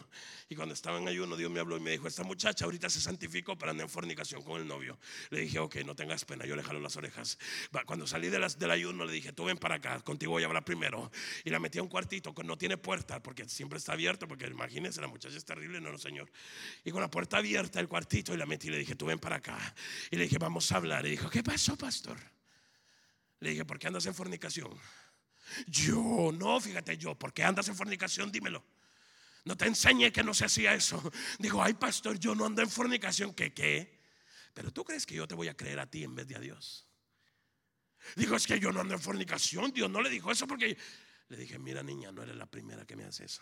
[0.49, 2.99] Y cuando estaba en ayuno, Dios me habló y me dijo, esta muchacha ahorita se
[2.99, 4.99] santificó para andar en fornicación con el novio.
[5.29, 7.37] Le dije, ok, no tengas pena, yo le jalo las orejas.
[7.85, 10.47] Cuando salí de las, del ayuno, le dije, tú ven para acá, contigo voy a
[10.47, 11.09] hablar primero.
[11.45, 14.47] Y la metí a un cuartito que no tiene puerta, porque siempre está abierto, porque
[14.47, 16.29] imagínense, la muchacha es terrible, no, no, señor.
[16.83, 19.19] Y con la puerta abierta, el cuartito, y la metí y le dije, tú ven
[19.19, 19.57] para acá.
[20.09, 21.05] Y le dije, vamos a hablar.
[21.05, 22.17] Y dijo, ¿qué pasó, pastor?
[23.39, 24.77] Le dije, ¿por qué andas en fornicación?
[25.67, 28.31] Yo, no, fíjate yo, ¿por qué andas en fornicación?
[28.31, 28.63] Dímelo.
[29.43, 31.01] No te enseñé que no se hacía eso.
[31.39, 33.99] Digo, ay pastor, yo no ando en fornicación, ¿qué qué?
[34.53, 36.39] Pero tú crees que yo te voy a creer a ti en vez de a
[36.39, 36.87] Dios.
[38.15, 39.71] Digo, es que yo no ando en fornicación.
[39.71, 40.77] Dios no le dijo eso porque
[41.29, 43.41] le dije, mira niña, no eres la primera que me hace eso.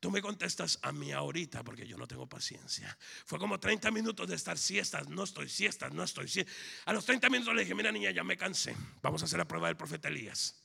[0.00, 2.96] Tú me contestas a mí ahorita porque yo no tengo paciencia.
[3.24, 6.54] Fue como 30 minutos de estar siestas, no estoy siestas, no estoy siestas.
[6.84, 8.76] A los 30 minutos le dije, mira niña, ya me cansé.
[9.02, 10.57] Vamos a hacer la prueba del profeta Elías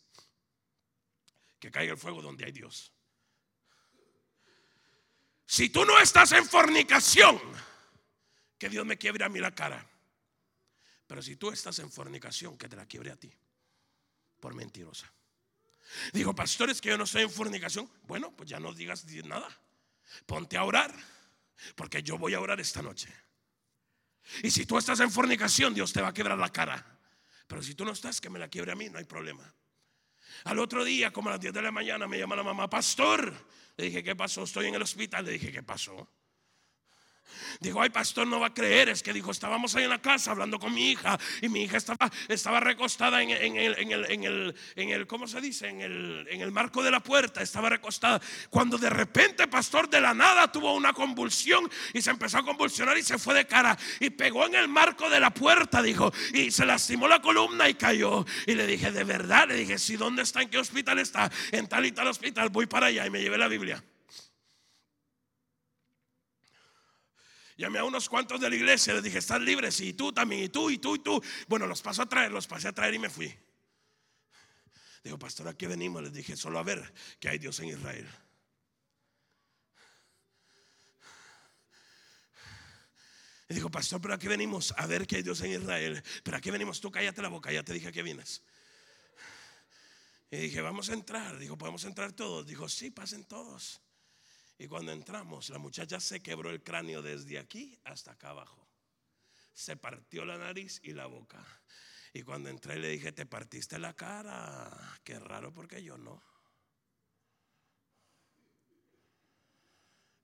[1.63, 2.91] que caiga el fuego donde hay Dios.
[5.45, 7.39] Si tú no estás en fornicación,
[8.57, 9.89] que Dios me quiebre a mí la cara.
[11.07, 13.33] Pero si tú estás en fornicación, que te la quiebre a ti.
[14.41, 15.09] Por mentirosa.
[16.11, 17.89] Dijo, pastores, que yo no estoy en fornicación.
[18.07, 19.47] Bueno, pues ya no digas nada.
[20.25, 20.93] Ponte a orar.
[21.77, 23.07] Porque yo voy a orar esta noche.
[24.43, 26.99] Y si tú estás en fornicación, Dios te va a quebrar la cara.
[27.47, 29.55] Pero si tú no estás, que me la quiebre a mí, no hay problema.
[30.45, 33.33] Al otro día, como a las 10 de la mañana, me llama la mamá, pastor.
[33.77, 34.43] Le dije, ¿qué pasó?
[34.43, 35.25] Estoy en el hospital.
[35.25, 36.09] Le dije, ¿qué pasó?
[37.59, 38.89] Dijo, ay, pastor, no va a creer.
[38.89, 41.77] Es que dijo, estábamos ahí en la casa hablando con mi hija y mi hija
[41.77, 43.57] estaba, estaba recostada en, el, en,
[43.91, 45.67] el, en, el, en el, ¿cómo se dice?
[45.67, 48.21] En el, en el marco de la puerta, estaba recostada.
[48.49, 52.97] Cuando de repente, pastor, de la nada tuvo una convulsión y se empezó a convulsionar
[52.97, 56.51] y se fue de cara y pegó en el marco de la puerta, dijo, y
[56.51, 58.25] se lastimó la columna y cayó.
[58.45, 61.67] Y le dije, de verdad, le dije, si dónde está, en qué hospital está, en
[61.67, 63.83] tal y tal hospital, voy para allá y me llevé la Biblia.
[67.57, 70.49] Llamé a unos cuantos de la iglesia, les dije, están libres, y tú también, y
[70.49, 71.21] tú, y tú, y tú.
[71.47, 73.33] Bueno, los paso a traer, los pasé a traer y me fui.
[75.03, 76.01] Dijo, pastor, aquí venimos.
[76.01, 78.07] Les dije, solo a ver que hay Dios en Israel.
[83.49, 86.01] Y dijo, pastor, pero aquí venimos a ver que hay Dios en Israel.
[86.23, 88.41] Pero aquí venimos, tú cállate la boca, ya te dije que vienes.
[90.31, 91.37] Y dije, vamos a entrar.
[91.37, 92.47] Dijo, ¿podemos entrar todos?
[92.47, 93.82] Dijo, sí, pasen todos.
[94.57, 98.67] Y cuando entramos, la muchacha se quebró el cráneo desde aquí hasta acá abajo.
[99.53, 101.43] Se partió la nariz y la boca.
[102.13, 104.99] Y cuando entré le dije, te partiste la cara.
[105.03, 106.23] Qué raro porque yo no.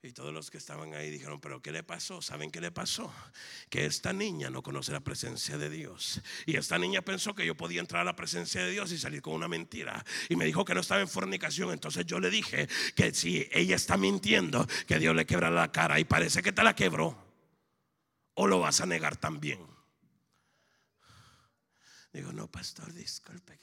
[0.02, 2.22] Y todos los que estaban ahí dijeron, pero ¿qué le pasó?
[2.22, 3.14] ¿Saben qué le pasó?
[3.70, 6.22] Que esta niña no conoce la presencia de Dios.
[6.46, 9.22] Y esta niña pensó que yo podía entrar a la presencia de Dios y salir
[9.22, 10.06] con una mentira.
[10.30, 11.74] Y me dijo que no estaba en fornicación.
[11.74, 16.00] Entonces yo le dije que si ella está mintiendo, que Dios le quebra la cara.
[16.00, 17.18] Y parece que te la quebró.
[18.36, 19.60] O lo vas a negar también.
[22.14, 23.60] Digo, no, pastor, disculpe.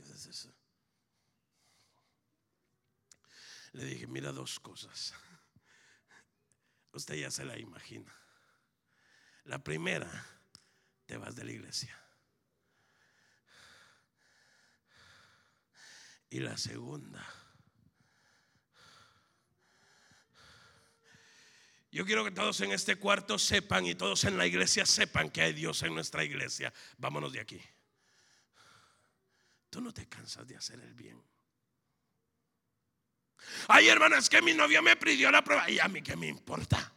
[3.72, 5.14] Le dije, mira dos cosas.
[6.96, 8.10] Usted ya se la imagina.
[9.44, 10.10] La primera,
[11.04, 11.94] te vas de la iglesia.
[16.30, 17.22] Y la segunda,
[21.92, 25.42] yo quiero que todos en este cuarto sepan y todos en la iglesia sepan que
[25.42, 26.72] hay Dios en nuestra iglesia.
[26.96, 27.60] Vámonos de aquí.
[29.68, 31.22] Tú no te cansas de hacer el bien.
[33.68, 35.68] Ay, hermano, es que mi novio me pidió la prueba.
[35.70, 36.92] Y a mí qué me importa.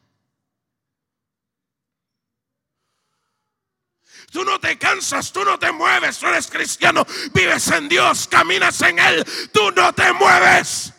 [4.31, 8.79] Tú no te cansas, tú no te mueves, tú eres cristiano, vives en Dios, caminas
[8.81, 10.93] en Él, tú no te mueves.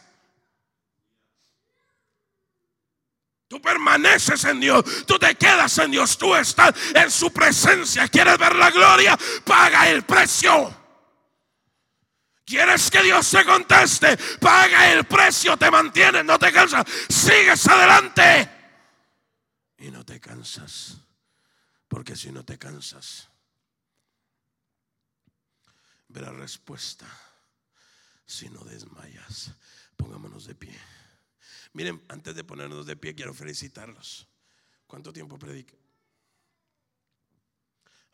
[3.46, 8.08] Tú permaneces en Dios, tú te quedas en Dios, tú estás en su presencia.
[8.08, 9.18] ¿Quieres ver la gloria?
[9.44, 10.79] Paga el precio.
[12.50, 14.16] ¿Quieres que Dios te conteste?
[14.40, 18.50] Paga el precio, te mantienes, no te cansas, sigues adelante.
[19.78, 20.96] Y no te cansas,
[21.86, 23.28] porque si no te cansas,
[26.08, 27.06] ve la respuesta
[28.26, 29.52] si no desmayas.
[29.96, 30.76] Pongámonos de pie.
[31.72, 34.26] Miren, antes de ponernos de pie, quiero felicitarlos.
[34.88, 35.78] ¿Cuánto tiempo prediqué?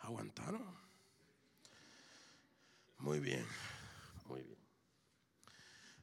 [0.01, 0.76] ¿Aguantaron?
[2.99, 3.47] Muy bien,
[4.26, 4.60] muy bien.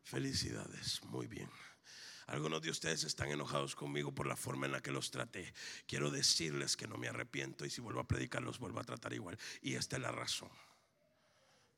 [0.03, 1.49] Felicidades, muy bien.
[2.27, 5.53] Algunos de ustedes están enojados conmigo por la forma en la que los traté.
[5.87, 9.13] Quiero decirles que no me arrepiento y si vuelvo a predicar los vuelvo a tratar
[9.13, 9.37] igual.
[9.61, 10.51] Y esta es la razón.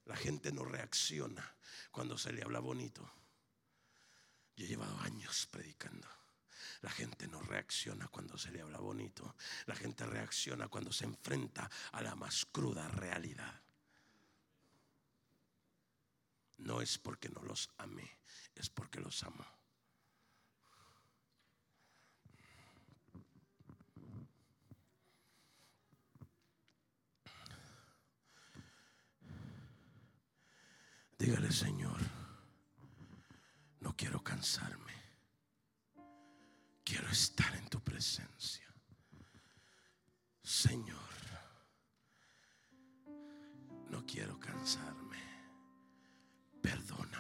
[0.05, 1.55] La gente no reacciona
[1.91, 3.11] cuando se le habla bonito.
[4.55, 6.07] Yo he llevado años predicando.
[6.81, 9.35] La gente no reacciona cuando se le habla bonito.
[9.65, 13.64] La gente reacciona cuando se enfrenta a la más cruda realidad.
[16.58, 18.20] No es porque no los amé,
[18.56, 19.45] es porque los amo.
[31.18, 31.97] Dígale, Señor,
[33.80, 34.93] no quiero cansarme.
[36.84, 38.68] Quiero estar en tu presencia.
[40.43, 40.99] Señor,
[43.89, 45.05] no quiero cansarme.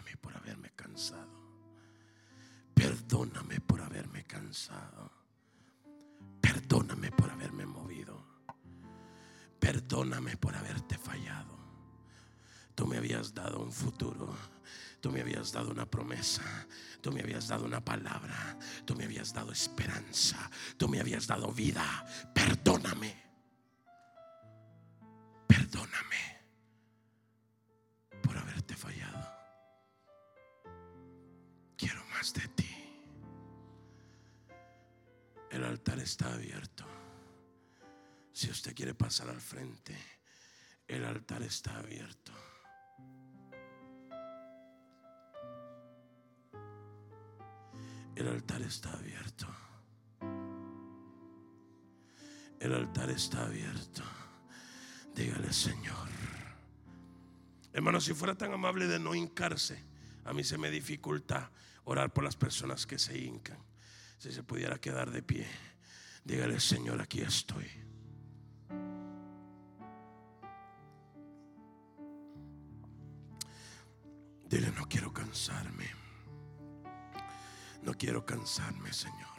[0.05, 1.41] Perdóname por haberme cansado.
[2.75, 5.11] Perdóname por haberme cansado.
[6.39, 8.23] Perdóname por haberme movido.
[9.59, 11.57] Perdóname por haberte fallado.
[12.75, 14.35] Tú me habías dado un futuro.
[15.01, 16.43] Tú me habías dado una promesa.
[17.01, 18.59] Tú me habías dado una palabra.
[18.85, 20.51] Tú me habías dado esperanza.
[20.77, 22.05] Tú me habías dado vida.
[22.33, 23.24] Perdóname.
[32.33, 32.75] De ti.
[35.51, 36.83] El altar está abierto.
[38.33, 39.95] Si usted quiere pasar al frente,
[40.87, 42.31] el altar está abierto.
[48.15, 49.47] El altar está abierto.
[52.59, 54.01] El altar está abierto.
[55.13, 56.09] Dígale, Señor.
[57.71, 59.79] Hermano, si fuera tan amable de no hincarse,
[60.23, 61.51] a mí se me dificulta
[61.85, 63.57] orar por las personas que se hincan.
[64.17, 65.47] Si se pudiera quedar de pie,
[66.23, 67.65] dígale, Señor, aquí estoy.
[74.47, 75.89] Dile, no quiero cansarme.
[77.83, 79.35] No quiero cansarme, Señor.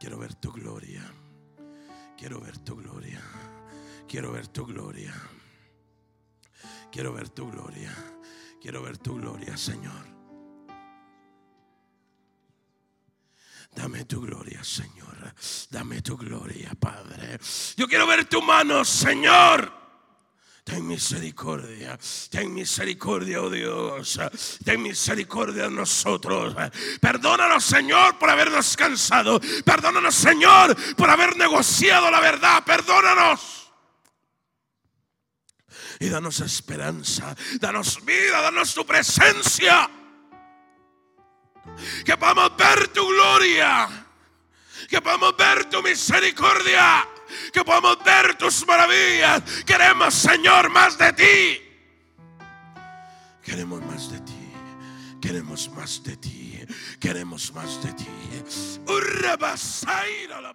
[0.00, 1.02] Quiero ver tu gloria.
[2.16, 3.20] Quiero ver tu gloria.
[4.08, 5.14] Quiero ver tu gloria.
[6.90, 7.94] Quiero ver tu gloria.
[8.60, 10.11] Quiero ver tu gloria, Señor.
[13.74, 15.34] Dame tu gloria, Señor.
[15.70, 17.38] Dame tu gloria, Padre.
[17.76, 19.82] Yo quiero ver tu mano, Señor.
[20.64, 21.98] Ten misericordia,
[22.30, 24.20] ten misericordia, oh Dios,
[24.64, 26.54] ten misericordia de nosotros.
[27.00, 29.40] Perdónanos, Señor, por habernos cansado.
[29.64, 32.62] Perdónanos, Señor, por haber negociado la verdad.
[32.64, 33.72] Perdónanos.
[35.98, 39.90] Y danos esperanza, danos vida, danos tu presencia.
[42.04, 43.88] Que podamos ver tu gloria,
[44.88, 47.06] que podamos ver tu misericordia
[47.52, 49.42] que podamos ver tus maravillas.
[49.64, 51.62] Queremos, Señor, más de ti.
[53.42, 54.52] Queremos más de ti.
[55.20, 56.60] Queremos más de ti.
[57.00, 58.06] Queremos más de ti.
[60.28, 60.52] La